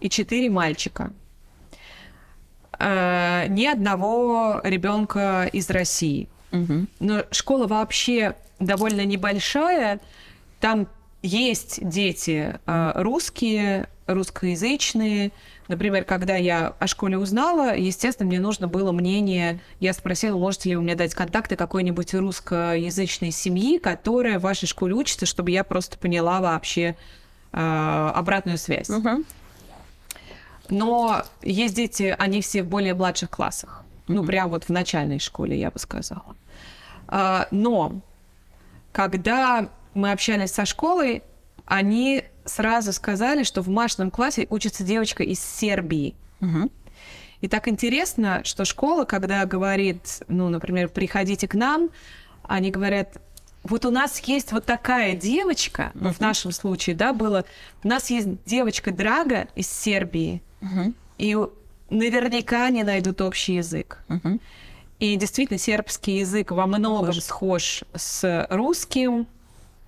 и 0.00 0.08
четыре 0.08 0.50
мальчика. 0.50 1.12
Э, 2.84 3.46
ни 3.48 3.64
одного 3.64 4.60
ребенка 4.62 5.48
из 5.50 5.70
России. 5.70 6.28
Мгм. 6.52 6.88
Но 7.00 7.22
школа 7.30 7.66
вообще 7.66 8.36
довольно 8.60 9.06
небольшая. 9.06 10.00
Там 10.60 10.86
есть 11.22 11.78
дети 11.88 12.58
э, 12.66 12.92
русские, 12.96 13.88
русскоязычные. 14.06 15.32
Например, 15.68 16.04
когда 16.04 16.36
я 16.36 16.74
о 16.78 16.86
школе 16.86 17.16
узнала, 17.16 17.74
естественно, 17.74 18.28
мне 18.28 18.38
нужно 18.38 18.68
было 18.68 18.92
мнение. 18.92 19.60
Я 19.80 19.94
спросила, 19.94 20.36
можете 20.36 20.68
ли 20.68 20.76
вы 20.76 20.82
мне 20.82 20.94
дать 20.94 21.14
контакты 21.14 21.56
какой-нибудь 21.56 22.12
русскоязычной 22.12 23.30
семьи, 23.30 23.78
которая 23.78 24.38
в 24.38 24.42
вашей 24.42 24.66
школе 24.66 24.92
учится, 24.92 25.24
чтобы 25.24 25.52
я 25.52 25.64
просто 25.64 25.96
поняла 25.96 26.42
вообще 26.42 26.96
э, 27.52 28.10
обратную 28.14 28.58
связь. 28.58 28.90
Мгм. 28.90 29.24
Но 30.68 31.22
есть 31.42 31.74
дети, 31.74 32.14
они 32.18 32.40
все 32.40 32.62
в 32.62 32.68
более 32.68 32.94
младших 32.94 33.30
классах. 33.30 33.84
Ну, 34.08 34.24
прям 34.24 34.50
вот 34.50 34.64
в 34.64 34.68
начальной 34.70 35.18
школе, 35.18 35.58
я 35.58 35.70
бы 35.70 35.78
сказала. 35.78 36.36
А, 37.08 37.48
но 37.50 38.00
когда 38.92 39.68
мы 39.94 40.12
общались 40.12 40.52
со 40.52 40.64
школой, 40.66 41.22
они 41.66 42.24
сразу 42.44 42.92
сказали, 42.92 43.42
что 43.42 43.62
в 43.62 43.68
Машином 43.68 44.10
классе 44.10 44.46
учится 44.50 44.84
девочка 44.84 45.22
из 45.22 45.40
Сербии. 45.40 46.14
Мгм. 46.40 46.70
И 47.40 47.48
так 47.48 47.68
интересно, 47.68 48.42
что 48.44 48.64
школа, 48.64 49.04
когда 49.04 49.44
говорит, 49.44 50.22
ну, 50.28 50.48
например, 50.48 50.88
приходите 50.88 51.46
к 51.46 51.54
нам, 51.54 51.90
они 52.42 52.70
говорят, 52.70 53.18
вот 53.62 53.84
у 53.84 53.90
нас 53.90 54.18
есть 54.20 54.52
вот 54.52 54.64
такая 54.64 55.14
девочка, 55.14 55.90
ну, 55.94 56.12
в 56.12 56.20
нашем 56.20 56.52
случае, 56.52 56.94
да, 56.96 57.12
было, 57.12 57.44
у 57.82 57.88
нас 57.88 58.10
есть 58.10 58.28
девочка 58.44 58.92
Драга 58.92 59.48
из 59.54 59.70
Сербии, 59.70 60.42
И 61.18 61.36
наверняка 61.90 62.66
они 62.66 62.82
найдут 62.82 63.20
общий 63.20 63.54
язык. 63.56 63.98
И 65.00 65.16
действительно, 65.16 65.58
сербский 65.58 66.18
язык 66.18 66.50
во 66.52 66.66
многом 66.66 67.06
Похож. 67.06 67.22
схож 67.22 67.84
с 67.94 68.46
русским. 68.48 69.26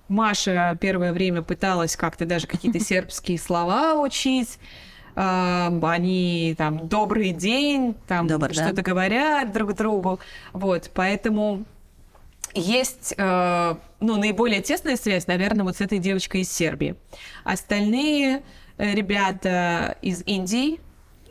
Маша 0.09 0.77
первое 0.79 1.11
время 1.11 1.41
пыталась 1.41 1.95
как-то 1.95 2.25
даже 2.25 2.47
какие-то 2.47 2.79
сербские 2.83 3.39
слова 3.39 3.95
учить. 4.01 4.59
А, 5.15 5.73
Они 5.81 6.53
там 6.57 6.87
добрый 6.87 7.31
день, 7.31 7.95
там 8.07 8.27
Добр, 8.27 8.49
да. 8.49 8.53
что-то 8.53 8.83
говорят 8.83 9.51
друг 9.51 9.73
другу. 9.73 10.19
Вот, 10.53 10.91
поэтому 10.93 11.65
есть 12.53 13.15
э, 13.17 13.75
ну, 13.99 14.17
наиболее 14.17 14.61
тесная 14.61 14.95
связь, 14.95 15.25
наверное, 15.27 15.63
вот 15.63 15.77
с 15.77 15.81
этой 15.81 15.97
девочкой 15.99 16.41
из 16.41 16.51
Сербии. 16.51 16.95
Остальные 17.43 18.43
ребята 18.77 19.97
из 20.01 20.23
Индии, 20.25 20.79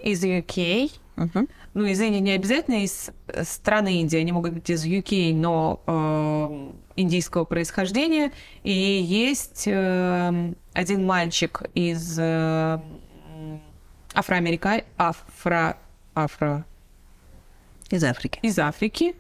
из 0.03 0.23
UK, 0.25 0.91
Мгм. 1.17 1.49
ну, 1.73 1.85
из 1.87 2.01
Индии 2.01 2.19
не 2.19 2.33
обязательно 2.33 2.85
из 2.85 3.11
э, 3.29 3.45
страны 3.45 4.01
Индии, 4.01 4.19
они 4.19 4.33
могут 4.33 4.53
быть 4.53 4.69
из 4.69 4.85
UK, 4.85 5.35
но 5.35 5.81
э, 5.87 6.73
индийского 6.97 7.45
происхождения. 7.45 8.33
И 8.63 8.71
есть 8.73 9.65
э, 9.67 10.53
один 10.75 11.07
мальчик 11.07 11.63
из 11.75 12.19
э, 12.19 12.79
Афроамерика... 14.15 14.83
Афро... 14.99 15.79
Афро... 16.15 16.65
Из 17.91 18.03
Африки. 18.05 18.41
из 18.43 18.59
Африки. 18.59 19.15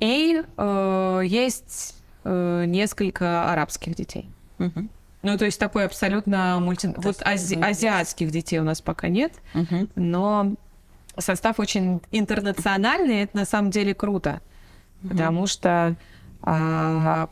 И 0.00 0.42
э, 0.56 1.20
есть 1.24 1.96
э, 2.24 2.64
несколько 2.66 3.50
арабских 3.50 3.94
детей. 3.94 4.28
Мгм. 4.58 4.90
Ну, 5.24 5.38
то 5.38 5.46
есть 5.46 5.58
такой 5.58 5.86
абсолютно 5.86 6.58
мульти... 6.60 6.92
Вот 6.98 7.22
ази- 7.22 7.58
азиатских 7.60 8.30
детей 8.30 8.58
у 8.60 8.62
нас 8.62 8.80
пока 8.82 9.08
нет 9.08 9.32
Мгм. 9.54 9.88
но 9.96 10.54
состав 11.16 11.58
очень 11.58 12.02
интернациональный, 12.12 13.22
это 13.22 13.36
на 13.38 13.44
самом 13.46 13.70
деле 13.70 13.94
круто, 13.94 14.40
потому 15.08 15.46
что 15.46 15.96
а, 16.42 17.28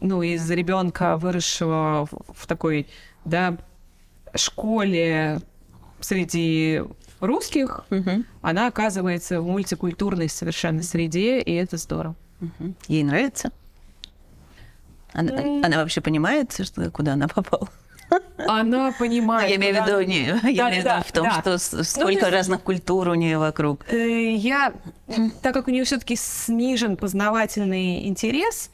ну 0.00 0.22
из 0.22 0.50
ребенка 0.50 1.18
выросшего 1.18 2.08
в, 2.10 2.32
в 2.32 2.46
такой 2.46 2.86
да 3.26 3.56
школе 4.34 5.40
среди 6.00 6.82
русских, 7.20 7.84
Мгм. 7.90 8.24
она 8.40 8.66
оказывается 8.66 9.42
в 9.42 9.46
мультикультурной 9.46 10.30
совершенно 10.30 10.82
среде, 10.82 11.40
и 11.40 11.52
это 11.52 11.76
здорово. 11.76 12.14
Мгм. 12.40 12.74
Ей 12.88 13.02
нравится? 13.04 13.52
Она, 15.12 15.32
М. 15.32 15.64
она 15.64 15.78
вообще 15.78 16.00
понимает, 16.00 16.52
что, 16.64 16.90
куда 16.90 17.12
она 17.14 17.26
попала? 17.28 17.68
она 18.48 18.92
понимает. 18.98 19.50
Я 19.50 19.56
имею 19.56 19.82
в 19.82 19.86
виду, 19.86 20.00
не, 20.02 20.24
я 20.52 20.64
Да, 20.64 20.70
имею 20.70 20.82
в 20.82 20.84
виду 20.84 21.02
в 21.06 21.12
том, 21.12 21.24
да. 21.24 21.40
что 21.40 21.58
с- 21.58 21.96
Ну, 21.96 22.30
разных 22.30 22.62
культур 22.62 23.08
у 23.08 23.14
нее 23.14 23.38
вокруг. 23.38 23.84
Э, 23.92 24.32
Я, 24.34 24.72
так 25.42 25.54
как 25.54 25.68
у 25.68 25.70
нее 25.70 25.84
все-таки 25.84 26.16
снижен 26.16 26.96
познавательный 26.96 28.06
интерес, 28.08 28.70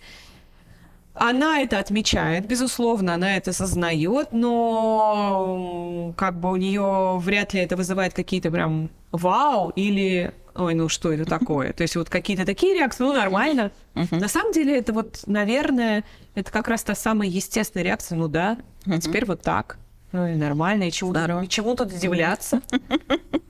она 1.14 1.60
это 1.60 1.78
отмечает, 1.78 2.46
безусловно, 2.46 3.14
она 3.14 3.36
это 3.36 3.52
сознает, 3.54 4.28
но 4.32 6.12
как 6.16 6.38
бы 6.40 6.50
у 6.50 6.56
нее 6.56 7.18
вряд 7.18 7.54
ли 7.54 7.60
это 7.60 7.76
вызывает 7.76 8.12
какие-то 8.12 8.50
прям 8.50 8.90
вау 9.12 9.70
или 9.70 10.32
ой, 10.58 10.74
ну 10.74 10.88
что 10.88 11.12
это 11.12 11.24
такое? 11.24 11.72
То 11.72 11.82
есть 11.82 11.96
вот 11.96 12.08
какие-то 12.08 12.44
такие 12.44 12.74
реакции, 12.74 13.04
ну 13.04 13.12
нормально. 13.12 13.70
На 13.94 14.28
самом 14.28 14.52
деле 14.52 14.78
это 14.78 14.92
вот, 14.92 15.22
наверное, 15.26 16.04
это 16.34 16.50
как 16.50 16.68
раз 16.68 16.82
та 16.82 16.94
самая 16.94 17.28
естественная 17.28 17.84
реакция, 17.84 18.16
ну 18.16 18.28
да, 18.28 18.58
а 18.86 18.98
теперь 18.98 19.24
вот 19.24 19.42
так. 19.42 19.78
Ну 20.12 20.26
и 20.26 20.34
нормально, 20.34 20.84
и 20.84 20.90
чему, 20.92 21.12
и 21.42 21.48
чему 21.48 21.74
тут 21.74 21.92
удивляться? 21.92 22.60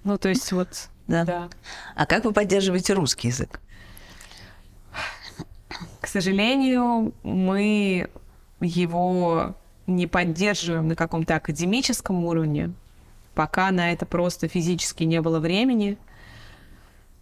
Ну 0.05 0.19
то 0.19 0.29
есть 0.29 0.51
вот, 0.53 0.69
Да. 1.07 1.25
да. 1.25 1.49
А 1.95 2.07
как 2.07 2.25
вы 2.25 2.33
поддерживаете 2.33 2.95
русский 2.95 3.29
язык? 3.29 3.61
К 6.01 6.07
сожалению, 6.07 7.12
мы 7.23 8.09
его 8.61 9.55
не 9.87 10.07
поддерживаем 10.07 10.88
на 10.88 10.97
каком-то 10.97 11.37
академическом 11.37 12.25
уровне, 12.25 12.73
пока 13.35 13.71
на 13.71 13.92
это 13.92 14.07
просто 14.07 14.49
физически 14.49 15.05
не 15.05 15.21
было 15.21 15.40
времени. 15.40 15.99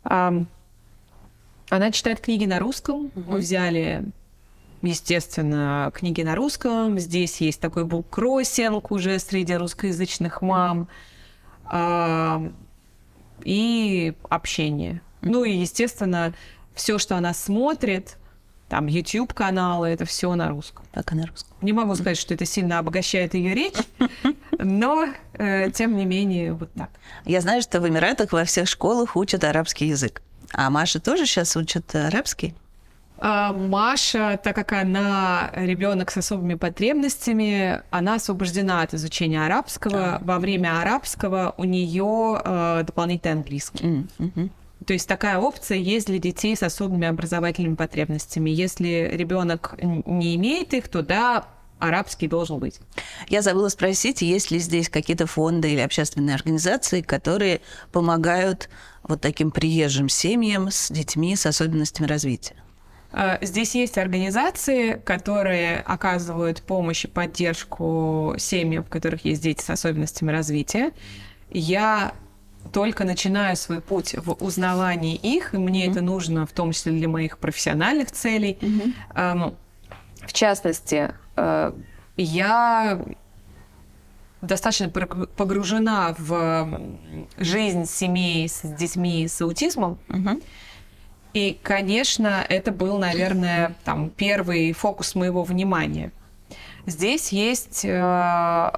Она 0.04 1.90
читает 1.92 2.20
книги 2.20 2.44
на 2.44 2.58
русском. 2.58 3.10
Мы 3.14 3.38
взяли, 3.38 4.04
естественно, 4.82 5.90
книги 5.94 6.22
на 6.22 6.34
русском. 6.34 6.98
Здесь 6.98 7.40
есть 7.40 7.60
такой 7.60 7.84
буккроссинг 7.84 8.90
уже 8.90 9.18
среди 9.18 9.54
русскоязычных 9.54 10.42
мам. 10.42 10.88
Ам, 11.66 12.54
И 13.42 14.14
общение. 14.28 15.00
Ну 15.22 15.44
и, 15.44 15.52
естественно, 15.56 16.34
все, 16.74 16.98
что 16.98 17.16
она 17.16 17.32
смотрит, 17.32 18.18
там 18.68 18.87
YouTube-каналы, 18.87 19.88
это 19.88 20.05
все 20.05 20.35
на 20.35 20.48
русском. 20.48 20.85
Пока 20.92 21.14
на 21.14 21.27
русском. 21.27 21.55
Не 21.61 21.72
могу 21.72 21.94
сказать, 21.94 22.18
что 22.18 22.35
это 22.35 22.44
сильно 22.44 22.79
обогащает 22.79 23.35
ее 23.35 23.55
речь, 23.55 23.77
но 24.59 25.09
э, 25.35 25.70
тем 25.70 25.96
не 25.96 26.05
менее 26.05 26.55
вот 26.55 26.72
так. 26.72 26.90
Я 27.24 27.40
знаю, 27.40 27.62
что 27.62 27.81
в 27.81 27.88
Эмиратах 27.88 28.33
во 28.33 28.44
всех 28.44 28.68
школах 28.68 29.16
учат 29.16 29.44
арабский 29.44 29.87
язык. 29.87 30.22
А 30.53 30.70
Маша 30.70 31.00
тоже 31.00 31.27
сейчас 31.27 31.57
учит 31.57 31.94
арабский? 31.94 32.55
А 33.18 33.53
Маша, 33.53 34.38
так 34.42 34.55
как 34.57 34.72
она 34.72 35.50
ребенок 35.55 36.11
с 36.11 36.16
особыми 36.16 36.55
потребностями, 36.55 37.81
она 37.90 38.16
освобождена 38.16 38.83
от 38.83 38.94
изучения 38.94 39.44
арабского. 39.44 40.18
Во 40.22 40.38
время 40.38 40.81
арабского 40.81 41.55
у 41.57 41.64
нее 41.64 42.40
э, 42.44 42.83
дополнительный 42.87 43.35
английский. 43.35 44.09
Мгм. 44.18 44.50
То 44.87 44.92
есть 44.92 45.09
такая 45.09 45.38
опция 45.38 45.79
есть 45.79 46.07
для 46.07 46.18
детей 46.18 46.57
с 46.57 46.62
особыми 46.62 47.07
образовательными 47.07 47.75
потребностями. 47.75 48.51
Если 48.51 49.11
ребенок 49.12 49.77
не 49.81 50.37
имеет 50.37 50.75
их, 50.75 50.88
то 50.88 51.03
да, 51.03 51.47
арабский 51.79 52.29
должен 52.29 52.59
быть. 52.59 52.81
Я 53.29 53.42
забыла 53.42 53.68
спросить, 53.68 54.23
есть 54.23 54.51
ли 54.51 54.59
здесь 54.59 54.88
какие-то 54.88 55.27
фонды 55.27 55.73
или 55.73 55.81
общественные 55.81 56.35
организации, 56.35 57.01
которые 57.01 57.61
помогают 57.92 58.68
вот 59.03 59.20
таким 59.20 59.51
приезжим 59.51 60.09
семьям 60.09 60.70
с 60.70 60.90
детьми 60.90 61.37
с 61.37 61.47
особенностями 61.47 62.07
развития. 62.07 62.57
А, 63.12 63.38
Здесь 63.42 63.75
есть 63.75 63.99
организации, 63.99 64.94
которые 65.05 65.81
оказывают 65.81 66.62
помощь 66.62 67.05
и 67.05 67.09
поддержку 67.09 68.35
семьям, 68.38 68.85
в 68.85 68.88
которых 68.88 69.25
есть 69.25 69.42
дети 69.42 69.62
с 69.62 69.70
особенностями 69.70 70.31
развития. 70.33 70.92
Я 71.51 72.14
только 72.72 73.05
начинаю 73.05 73.57
свой 73.57 73.81
путь 73.81 74.14
в 74.16 74.33
узнавании 74.44 75.14
их, 75.16 75.55
и 75.55 75.59
мне 75.59 75.87
это 75.87 76.00
нужно 76.00 76.46
в 76.46 76.53
том 76.53 76.72
числе 76.72 76.92
для 76.92 77.09
моих 77.09 77.38
профессиональных 77.38 78.11
целей. 78.11 78.59
Эм, 79.14 79.55
В 80.27 80.33
частности, 80.33 81.12
э, 81.37 81.72
я 82.16 83.00
достаточно 84.40 84.88
погружена 84.88 86.14
в 86.18 86.68
жизнь 87.38 87.85
семей 87.87 88.48
с 88.48 88.62
детьми 88.62 89.29
с 89.29 89.40
аутизмом. 89.42 89.98
И, 91.35 91.59
конечно, 91.62 92.44
это 92.48 92.70
был, 92.70 92.98
наверное, 92.98 93.74
там 93.85 94.09
первый 94.11 94.72
фокус 94.72 95.14
моего 95.14 95.42
внимания. 95.42 96.12
Здесь 96.87 97.33
есть 97.33 97.85
э, 97.85 98.70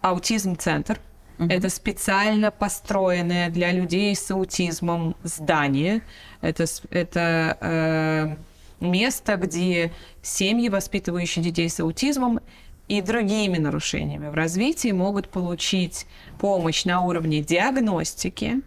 аутизм-центр. 0.00 0.98
Это 1.38 1.68
специально 1.68 2.50
построенное 2.50 3.50
для 3.50 3.72
людей 3.72 4.14
с 4.14 4.30
аутизмом 4.30 5.16
здание. 5.24 6.02
Это, 6.40 6.64
это 6.90 7.58
э, 7.60 8.36
место, 8.80 9.36
где 9.36 9.92
семьи, 10.22 10.68
воспитывающие 10.68 11.44
детей 11.44 11.68
с 11.68 11.80
аутизмом 11.80 12.40
и 12.86 13.00
другими 13.00 13.58
нарушениями 13.58 14.28
в 14.28 14.34
развитии, 14.34 14.92
могут 14.92 15.28
получить 15.28 16.06
помощь 16.38 16.84
на 16.84 17.00
уровне 17.00 17.42
диагностики, 17.42 18.60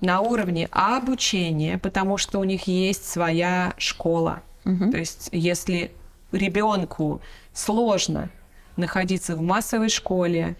на 0.00 0.20
уровне 0.20 0.68
обучения, 0.70 1.78
потому 1.78 2.18
что 2.18 2.38
у 2.40 2.44
них 2.44 2.66
есть 2.66 3.06
своя 3.06 3.74
школа. 3.78 4.42
То 4.64 4.98
есть, 4.98 5.28
если 5.32 5.92
ребенку 6.32 7.20
сложно 7.52 8.28
находиться 8.76 9.36
в 9.36 9.40
массовой 9.40 9.88
школе, 9.88 10.56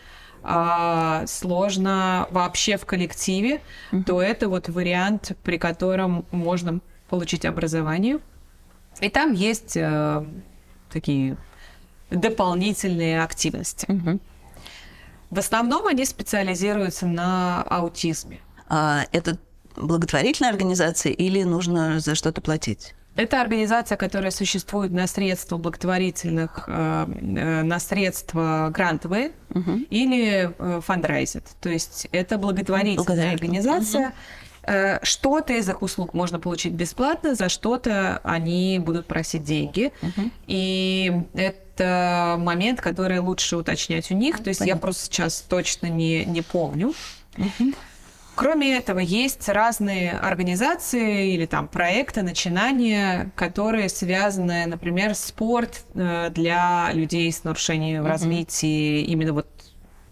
а, 0.46 1.26
сложно 1.26 2.28
вообще 2.30 2.76
в 2.76 2.84
коллективе, 2.84 3.62
то 4.06 4.20
это 4.20 4.48
вот 4.48 4.68
вариант, 4.68 5.32
при 5.42 5.56
котором 5.56 6.26
можно 6.30 6.80
получить 7.08 7.46
образование. 7.46 8.18
И 9.00 9.08
там 9.08 9.32
есть 9.32 9.76
э, 9.76 10.24
такие 10.90 11.36
дополнительные 12.10 13.22
активности. 13.22 13.86
В 15.30 15.38
основном 15.38 15.86
они 15.86 16.04
специализируются 16.04 17.06
на 17.06 17.62
аутизме. 17.62 18.38
А 18.68 19.04
это 19.12 19.38
благотворительная 19.76 20.52
организация 20.52 21.12
или 21.12 21.42
нужно 21.42 21.98
за 22.00 22.14
что-то 22.14 22.40
платить? 22.40 22.94
Это 23.16 23.40
организация, 23.40 23.96
которая 23.96 24.30
существует 24.32 24.90
на 24.92 25.06
средства 25.06 25.56
благотворительных, 25.56 26.64
э, 26.66 27.06
э, 27.08 27.62
на 27.62 27.78
средства 27.78 28.70
грантовые 28.74 29.30
или 29.90 30.52
э, 30.58 30.80
фандрайзит. 30.84 31.44
То 31.60 31.68
есть 31.68 32.08
это 32.10 32.38
благотворительная 32.38 33.32
организация. 33.32 34.12
Э, 34.66 34.98
Что-то 35.04 35.52
из 35.52 35.68
их 35.68 35.82
услуг 35.82 36.14
можно 36.14 36.40
получить 36.40 36.72
бесплатно, 36.72 37.34
за 37.34 37.48
что-то 37.48 38.20
они 38.24 38.80
будут 38.84 39.06
просить 39.06 39.44
деньги. 39.44 39.92
И 40.46 41.12
это 41.34 42.36
момент, 42.38 42.80
который 42.80 43.18
лучше 43.20 43.56
уточнять 43.56 44.10
у 44.10 44.14
них. 44.14 44.42
То 44.42 44.48
есть 44.48 44.60
я 44.60 44.66
Понятно. 44.66 44.80
просто 44.80 45.04
сейчас 45.06 45.40
точно 45.40 45.86
не, 45.86 46.24
не 46.24 46.42
помню. 46.42 46.94
Кроме 48.36 48.76
этого, 48.76 48.98
есть 48.98 49.48
разные 49.48 50.12
организации 50.12 51.34
или 51.34 51.46
там 51.46 51.68
проекты, 51.68 52.22
начинания, 52.22 53.30
которые 53.36 53.88
связаны, 53.88 54.66
например, 54.66 55.14
спорт 55.14 55.84
э, 55.94 56.30
для 56.30 56.90
людей 56.92 57.30
с 57.30 57.44
нарушением 57.44 58.02
в 58.02 58.06
развитии 58.06 59.02
именно 59.02 59.34
вот 59.34 59.46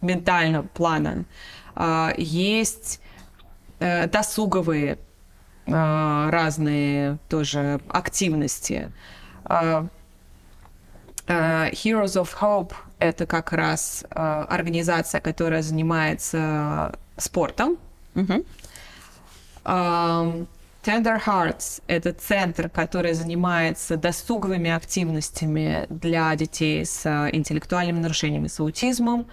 ментального 0.00 0.66
плана. 0.66 1.24
А, 1.74 2.12
Есть 2.16 3.00
э, 3.80 4.06
досуговые 4.06 4.98
а, 5.66 6.30
разные 6.30 7.18
тоже 7.28 7.80
активности. 7.88 8.92
А, 9.44 9.86
Heroes 11.26 12.20
of 12.20 12.30
Hope— 12.40 12.72
это 12.98 13.26
как 13.26 13.52
раз 13.52 14.04
организация, 14.10 15.20
которая 15.20 15.62
занимается 15.62 16.98
спортом. 17.16 17.78
Ам, 19.64 20.46
Tender 20.82 21.22
Hearts— 21.24 21.82
это 21.86 22.12
центр, 22.12 22.68
который 22.68 23.12
занимается 23.12 23.96
досуговыми 23.96 24.70
активностями 24.70 25.86
для 25.88 26.34
детей 26.34 26.84
с 26.84 27.06
э, 27.06 27.30
интеллектуальными 27.32 28.00
нарушениями, 28.00 28.48
с 28.48 28.58
аутизмом. 28.58 29.26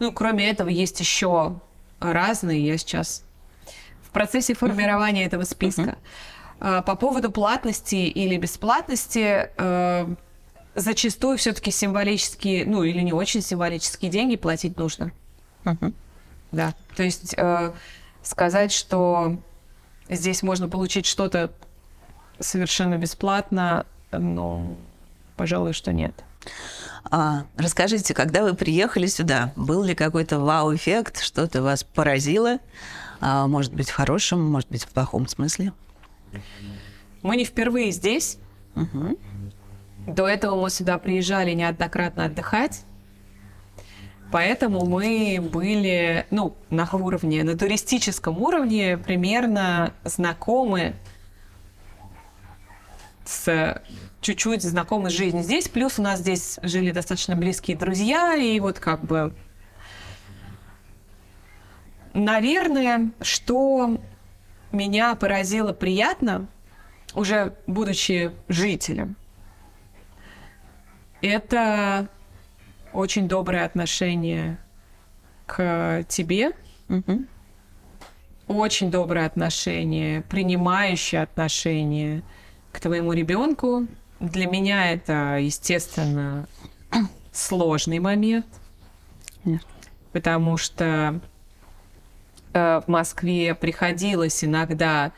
Ну, 0.00 0.12
кроме 0.12 0.50
этого, 0.50 0.68
есть 0.68 0.98
еще 0.98 1.60
разные. 2.00 2.66
Я 2.66 2.76
сейчас 2.76 3.24
в 4.02 4.10
процессе 4.10 4.54
формирования 4.54 5.24
этого 5.24 5.44
списка. 5.44 5.96
А, 6.58 6.82
По 6.82 6.96
поводу 6.96 7.30
платности 7.30 7.94
или 7.94 8.36
бесплатности, 8.36 9.50
э, 9.56 10.14
зачастую 10.74 11.38
все-таки 11.38 11.70
символические, 11.70 12.66
ну 12.66 12.82
или 12.82 13.00
не 13.00 13.12
очень 13.12 13.42
символические 13.42 14.10
деньги 14.10 14.36
платить 14.36 14.76
нужно. 14.76 15.12
Да. 16.52 16.74
То 16.96 17.02
есть 17.02 17.34
э, 17.36 17.72
сказать, 18.26 18.72
что 18.72 19.38
здесь 20.08 20.42
можно 20.42 20.68
получить 20.68 21.06
что-то 21.06 21.52
совершенно 22.38 22.98
бесплатно, 22.98 23.86
ну, 24.12 24.76
пожалуй, 25.36 25.72
что 25.72 25.92
нет. 25.92 26.12
А, 27.10 27.44
расскажите, 27.56 28.14
когда 28.14 28.42
вы 28.42 28.54
приехали 28.54 29.06
сюда, 29.06 29.52
был 29.56 29.82
ли 29.84 29.94
какой-то 29.94 30.40
вау-эффект, 30.40 31.20
что-то 31.20 31.62
вас 31.62 31.84
поразило? 31.84 32.58
А, 33.20 33.46
может 33.46 33.72
быть, 33.72 33.90
в 33.90 33.94
хорошем, 33.94 34.44
может 34.44 34.68
быть, 34.70 34.84
в 34.84 34.88
плохом 34.88 35.28
смысле? 35.28 35.72
Мы 37.22 37.36
не 37.36 37.44
впервые 37.44 37.92
здесь. 37.92 38.38
Угу. 38.74 39.18
До 40.08 40.28
этого 40.28 40.60
мы 40.60 40.70
сюда 40.70 40.98
приезжали 40.98 41.52
неоднократно 41.52 42.26
отдыхать. 42.26 42.84
Поэтому 44.32 44.84
мы 44.84 45.38
были, 45.40 46.26
ну, 46.30 46.56
на 46.68 46.88
уровне, 46.92 47.44
на 47.44 47.56
туристическом 47.56 48.42
уровне 48.42 48.98
примерно 48.98 49.92
знакомы 50.04 50.94
с 53.24 53.82
чуть-чуть 54.20 54.62
знакомы 54.62 55.10
с 55.10 55.12
жизнью 55.12 55.44
здесь. 55.44 55.68
Плюс 55.68 55.98
у 55.98 56.02
нас 56.02 56.20
здесь 56.20 56.58
жили 56.62 56.90
достаточно 56.90 57.36
близкие 57.36 57.76
друзья, 57.76 58.34
и 58.34 58.58
вот 58.60 58.78
как 58.78 59.04
бы... 59.04 59.34
Наверное, 62.12 63.10
что 63.20 64.00
меня 64.72 65.14
поразило 65.14 65.72
приятно, 65.72 66.48
уже 67.14 67.54
будучи 67.66 68.32
жителем, 68.48 69.16
это 71.20 72.08
очень 72.96 73.28
доброе 73.28 73.64
отношение 73.64 74.58
к 75.46 76.04
тебе, 76.08 76.52
Угу. 76.88 77.24
очень 78.48 78.90
доброе 78.90 79.26
отношение, 79.26 80.22
принимающее 80.22 81.20
отношение 81.22 82.22
к 82.72 82.80
твоему 82.80 83.12
ребенку. 83.12 83.86
Для 84.18 84.46
меня 84.46 84.92
это, 84.92 85.38
естественно, 85.38 86.48
сложный 87.32 87.98
момент, 87.98 88.46
Нет. 89.44 89.62
потому 90.12 90.56
что 90.56 91.20
э, 92.54 92.80
в 92.86 92.88
Москве 92.88 93.54
приходилось 93.54 94.42
иногда 94.42 95.12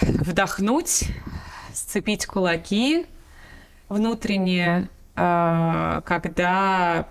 вдохнуть, 0.00 1.04
сцепить 1.72 2.26
кулаки 2.26 3.06
внутренне, 3.88 4.88
когда 5.14 7.06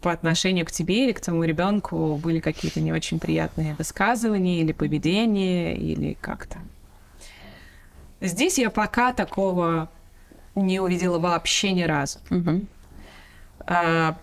по 0.00 0.12
отношению 0.12 0.64
к 0.64 0.70
тебе 0.70 1.04
или 1.04 1.12
к 1.12 1.20
твоему 1.20 1.44
ребенку 1.44 2.16
были 2.16 2.40
какие-то 2.40 2.80
не 2.80 2.92
очень 2.92 3.18
приятные 3.18 3.74
высказывания 3.74 4.60
или 4.60 4.72
поведение, 4.72 5.76
или 5.76 6.16
как-то. 6.20 6.58
Здесь 8.20 8.58
я 8.58 8.70
пока 8.70 9.12
такого 9.12 9.88
не 10.54 10.80
увидела 10.80 11.18
вообще 11.18 11.72
ни 11.72 11.82
разу. 11.82 12.18
Угу. 12.30 12.62
А, 13.60 14.16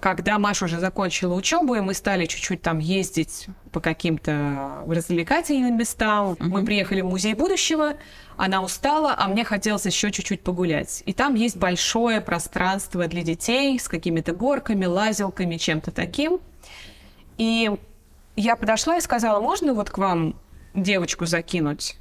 Когда 0.00 0.38
Маша 0.38 0.66
уже 0.66 0.78
закончила 0.78 1.34
учебу, 1.34 1.74
и 1.74 1.80
мы 1.80 1.94
стали 1.94 2.26
чуть-чуть 2.26 2.62
там 2.62 2.78
ездить 2.78 3.46
по 3.72 3.80
каким-то 3.80 4.84
развлекательным 4.86 5.76
местам, 5.76 6.36
мы 6.38 6.64
приехали 6.64 7.00
в 7.00 7.06
музей 7.06 7.34
будущего, 7.34 7.94
она 8.36 8.62
устала, 8.62 9.14
а 9.18 9.28
мне 9.28 9.44
хотелось 9.44 9.86
еще 9.86 10.10
чуть-чуть 10.10 10.42
погулять. 10.42 11.02
И 11.06 11.12
там 11.12 11.34
есть 11.34 11.56
большое 11.56 12.20
пространство 12.20 13.06
для 13.06 13.22
детей 13.22 13.78
с 13.78 13.88
какими-то 13.88 14.32
горками, 14.32 14.84
лазилками, 14.86 15.56
чем-то 15.56 15.90
таким. 15.90 16.40
И 17.36 17.70
я 18.36 18.56
подошла 18.56 18.98
и 18.98 19.00
сказала, 19.00 19.40
можно 19.40 19.74
вот 19.74 19.90
к 19.90 19.98
вам 19.98 20.36
девочку 20.74 21.26
закинуть? 21.26 21.96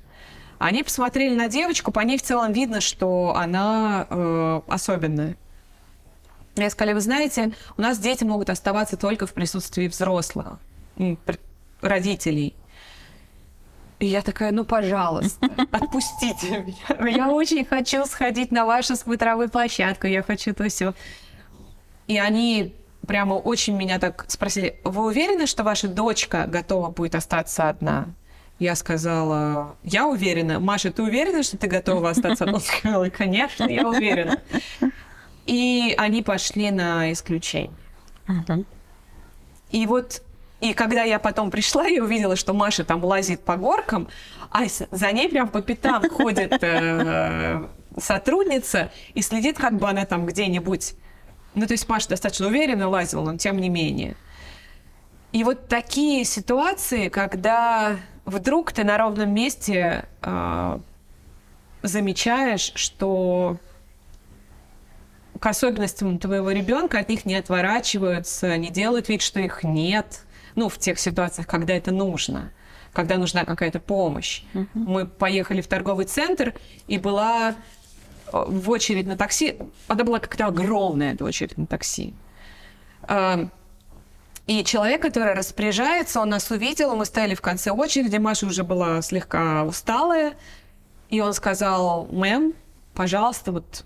Они 0.60 0.84
посмотрели 0.84 1.36
на 1.36 1.48
девочку, 1.48 1.91
по 1.91 2.00
ней 2.00 2.18
в 2.18 2.24
целом 2.24 2.52
видно, 2.52 2.82
что 2.82 3.36
она 3.36 4.08
э, 4.10 4.62
особенная. 4.68 5.38
Я 6.64 6.70
сказали, 6.70 6.93
вы 6.93 7.01
знаете, 7.01 7.51
у 7.78 7.82
нас 7.82 7.99
дети 7.99 8.24
могут 8.24 8.49
оставаться 8.49 8.97
только 8.97 9.28
в 9.28 9.34
присутствии 9.34 9.88
взрослых, 9.88 10.60
родителей. 11.82 12.55
И 13.99 14.05
я 14.05 14.22
такая, 14.22 14.51
ну, 14.51 14.64
пожалуйста, 14.64 15.49
отпустите 15.72 16.64
меня. 16.66 17.10
Я 17.10 17.30
очень 17.30 17.66
хочу 17.66 18.05
сходить 18.05 18.51
на 18.51 18.66
вашу 18.66 18.95
смотровую 18.95 19.49
площадку, 19.49 20.08
я 20.08 20.22
хочу 20.22 20.53
то 20.53 20.68
все. 20.70 20.93
И 22.05 22.18
они 22.18 22.76
прямо 23.08 23.34
очень 23.34 23.76
меня 23.76 23.97
так 23.99 24.26
спросили, 24.28 24.80
вы 24.84 25.05
уверены, 25.05 25.47
что 25.47 25.64
ваша 25.64 25.88
дочка 25.88 26.45
готова 26.47 26.89
будет 26.89 27.16
остаться 27.16 27.70
одна? 27.70 28.08
Я 28.60 28.76
сказала, 28.76 29.76
я 29.84 30.08
уверена. 30.08 30.60
Маша, 30.60 30.91
ты 30.91 31.03
уверена, 31.03 31.43
что 31.43 31.58
ты 31.58 31.68
готова 31.68 32.10
остаться 32.10 32.43
одна? 32.43 32.55
Он 32.58 32.62
сказал, 32.62 33.05
конечно, 33.16 33.66
я 33.66 33.88
уверена. 33.88 34.41
И 35.48 35.95
они 35.98 36.22
пошли 36.22 36.72
на 36.72 37.12
исключение. 37.12 37.72
И 39.72 39.86
вот, 39.86 40.22
и 40.60 40.74
когда 40.74 41.04
я 41.04 41.20
потом 41.20 41.52
пришла, 41.52 41.88
я 41.88 42.04
увидела, 42.04 42.36
что 42.36 42.54
Маша 42.54 42.84
там 42.84 43.04
лазит 43.04 43.41
по 43.43 43.58
горкам, 43.58 44.08
а 44.52 44.64
за 44.91 45.12
ней 45.12 45.30
прям 45.30 45.50
по 45.50 45.62
пятам 45.62 46.08
ходит 46.10 46.62
э, 46.62 47.68
сотрудница 47.98 48.91
и 49.14 49.22
следит, 49.22 49.58
как 49.58 49.78
бы 49.78 49.89
она 49.89 50.06
там 50.06 50.26
где-нибудь... 50.26 50.95
Ну, 51.56 51.66
то 51.66 51.74
есть 51.74 51.89
Маша 51.89 52.10
достаточно 52.10 52.48
уверенно 52.48 52.88
лазила, 52.88 53.32
но 53.32 53.38
тем 53.38 53.58
не 53.58 53.70
менее. 53.70 54.16
И 55.32 55.43
вот 55.43 55.68
такие 55.68 56.24
ситуации, 56.24 57.10
когда 57.10 57.98
вдруг 58.26 58.72
ты 58.72 58.84
на 58.84 58.98
ровном 58.98 59.34
месте 59.34 60.06
э, 60.22 60.80
замечаешь, 61.84 62.72
что 62.76 63.58
к 65.40 65.46
особенностям 65.46 66.20
твоего 66.20 66.52
ребенка 66.52 67.00
от 67.00 67.10
них 67.10 67.26
не 67.26 67.36
отворачиваются, 67.36 68.58
не 68.58 68.70
делают 68.70 69.10
вид, 69.10 69.22
что 69.22 69.40
их 69.40 69.64
нет. 69.64 70.22
Ну, 70.56 70.70
в 70.70 70.78
тех 70.78 71.00
ситуациях, 71.00 71.48
когда 71.48 71.74
это 71.74 71.92
нужно, 71.92 72.52
когда 72.94 73.18
нужна 73.18 73.46
какая-то 73.46 73.80
помощь. 73.80 74.42
Мы 74.74 75.06
поехали 75.06 75.62
в 75.62 75.68
торговый 75.68 76.06
центр, 76.06 76.56
и 76.88 76.98
была 76.98 77.52
э, 77.52 77.54
в 78.32 78.70
очередь 78.70 79.06
на 79.06 79.16
такси. 79.16 79.58
Она 79.88 80.04
была 80.04 80.20
как-то 80.20 80.48
огромная 80.48 81.14
эта 81.14 81.24
очередь 81.24 81.58
на 81.58 81.68
такси. 81.68 82.14
А, 83.04 83.48
И 84.48 84.64
человек, 84.64 85.02
который 85.02 85.34
распоряжается, 85.34 86.22
он 86.22 86.30
нас 86.30 86.50
увидел, 86.50 86.96
мы 86.96 87.06
стояли 87.06 87.36
в 87.36 87.42
конце 87.42 87.70
очереди, 87.70 88.18
Маша 88.18 88.46
уже 88.48 88.64
была 88.64 89.02
слегка 89.02 89.64
усталая, 89.66 90.34
и 91.10 91.20
он 91.22 91.34
сказал, 91.34 92.08
мэм, 92.12 92.54
пожалуйста, 92.94 93.52
вот 93.52 93.86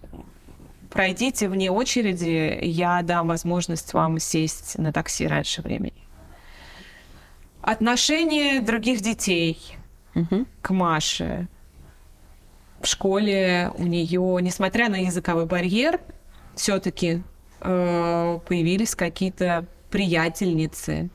пройдите 0.91 1.47
вне 1.47 1.71
очереди, 1.71 2.59
я 2.61 3.01
дам 3.01 3.27
возможность 3.27 3.93
вам 3.93 4.19
сесть 4.19 4.77
на 4.77 4.93
такси 4.93 5.25
раньше 5.25 5.61
времени. 5.61 6.07
Отношение 7.61 8.61
других 8.61 9.01
детей 9.01 9.57
Угу. 10.13 10.45
к 10.61 10.69
Маше 10.71 11.47
в 12.81 12.87
школе 12.87 13.71
у 13.77 13.83
нее, 13.83 14.39
несмотря 14.41 14.89
на 14.89 14.95
языковой 14.95 15.45
барьер, 15.45 15.99
все-таки 16.55 17.23
появились 17.59 18.95
какие-то 18.95 19.65
приятельницы. 19.91 21.09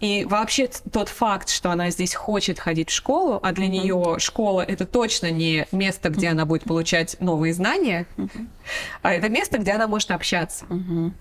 И 0.00 0.26
вообще 0.26 0.68
тот 0.92 1.08
факт, 1.08 1.48
что 1.48 1.70
она 1.70 1.90
здесь 1.90 2.14
хочет 2.14 2.58
ходить 2.58 2.90
в 2.90 2.92
школу, 2.92 3.40
а 3.42 3.52
для 3.52 3.66
нее 3.66 4.16
школа 4.18 4.60
это 4.60 4.84
точно 4.86 5.30
не 5.30 5.66
место, 5.72 6.10
где 6.10 6.28
она 6.28 6.44
будет 6.44 6.64
получать 6.64 7.16
новые 7.20 7.54
знания, 7.54 8.06
а 9.02 9.12
это 9.12 9.28
место, 9.28 9.58
где 9.58 9.72
она 9.72 9.86
может 9.88 10.10
общаться. 10.10 10.66
Угу. 10.66 11.12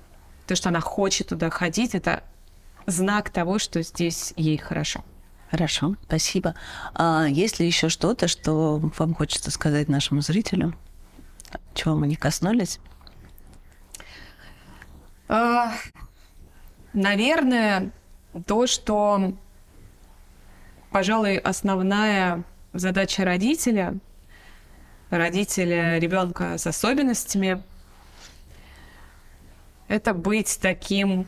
То, 0.47 0.55
что 0.55 0.69
она 0.69 0.81
хочет 0.81 1.29
туда 1.29 1.49
ходить, 1.49 1.95
это 1.95 2.23
знак 2.85 3.29
того, 3.29 3.59
что 3.59 3.81
здесь 3.81 4.33
ей 4.35 4.57
хорошо. 4.57 5.03
Хорошо, 5.49 5.95
спасибо. 6.03 6.55
А 6.93 7.27
есть 7.29 7.59
ли 7.59 7.65
еще 7.65 7.87
что-то, 7.87 8.27
что 8.27 8.91
вам 8.97 9.13
хочется 9.13 9.51
сказать 9.51 9.87
нашему 9.87 10.21
зрителю? 10.21 10.75
Чего 11.73 11.95
мы 11.95 12.07
не 12.07 12.15
коснулись? 12.15 12.79
А, 15.29 15.71
Наверное, 16.95 17.91
то, 18.45 18.67
что, 18.67 19.33
пожалуй, 20.91 21.37
основная 21.37 22.43
задача 22.73 23.23
родителя, 23.23 23.97
родителя 25.09 25.97
ребенка 25.99 26.57
с 26.57 26.67
особенностями, 26.67 27.63
это 29.87 30.13
быть 30.13 30.59
таким 30.61 31.27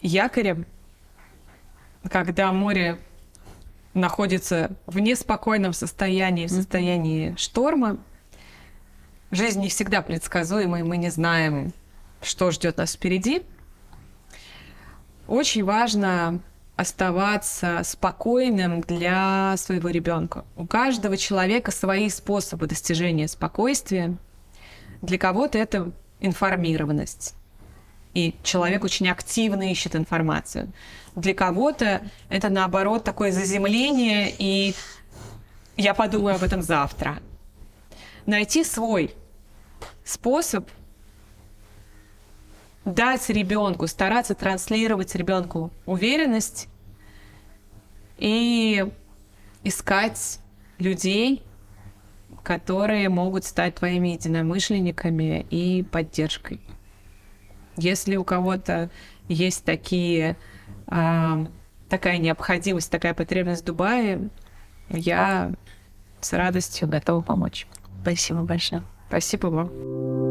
якорем, 0.00 0.66
когда 2.10 2.52
море 2.52 2.98
находится 3.94 4.70
в 4.86 4.98
неспокойном 4.98 5.72
состоянии, 5.72 6.46
в 6.46 6.50
состоянии 6.50 7.34
шторма. 7.36 7.98
Жизнь 9.30 9.60
не 9.60 9.68
всегда 9.68 10.00
предсказуема, 10.02 10.80
и 10.80 10.82
мы 10.82 10.96
не 10.96 11.10
знаем, 11.10 11.72
что 12.22 12.50
ждет 12.50 12.78
нас 12.78 12.94
впереди. 12.94 13.42
Очень 15.28 15.62
важно 15.62 16.40
оставаться 16.76 17.82
спокойным 17.84 18.80
для 18.80 19.54
своего 19.58 19.90
ребенка. 19.90 20.46
У 20.56 20.66
каждого 20.66 21.18
человека 21.18 21.70
свои 21.70 22.08
способы 22.08 22.66
достижения 22.66 23.28
спокойствия. 23.28 24.16
Для 25.02 25.18
кого-то 25.18 25.58
это 25.58 25.92
информированность. 26.20 27.34
И 28.14 28.36
человек 28.42 28.84
очень 28.84 29.08
активно 29.08 29.70
ищет 29.70 29.94
информацию. 29.94 30.72
Для 31.14 31.34
кого-то 31.34 32.00
это, 32.30 32.48
наоборот, 32.48 33.04
такое 33.04 33.30
заземление, 33.30 34.34
и 34.38 34.74
я 35.76 35.92
подумаю 35.92 36.36
об 36.36 36.42
этом 36.42 36.62
завтра. 36.62 37.18
Найти 38.24 38.64
свой 38.64 39.14
способ 40.04 40.70
дать 42.94 43.28
ребенку, 43.28 43.86
стараться 43.86 44.34
транслировать 44.34 45.14
ребенку 45.14 45.70
уверенность 45.86 46.68
и 48.16 48.86
искать 49.62 50.40
людей, 50.78 51.42
которые 52.42 53.08
могут 53.08 53.44
стать 53.44 53.76
твоими 53.76 54.08
единомышленниками 54.08 55.46
и 55.50 55.82
поддержкой. 55.82 56.60
Если 57.76 58.16
у 58.16 58.24
кого-то 58.24 58.90
есть 59.28 59.64
такие, 59.64 60.36
а, 60.86 61.46
такая 61.88 62.18
необходимость, 62.18 62.90
такая 62.90 63.14
потребность 63.14 63.62
в 63.62 63.66
Дубае, 63.66 64.30
я 64.88 65.52
с 66.20 66.32
радостью 66.32 66.88
готова 66.88 67.20
помочь. 67.20 67.66
Спасибо 68.02 68.42
большое. 68.42 68.82
Спасибо 69.08 69.46
вам. 69.48 70.27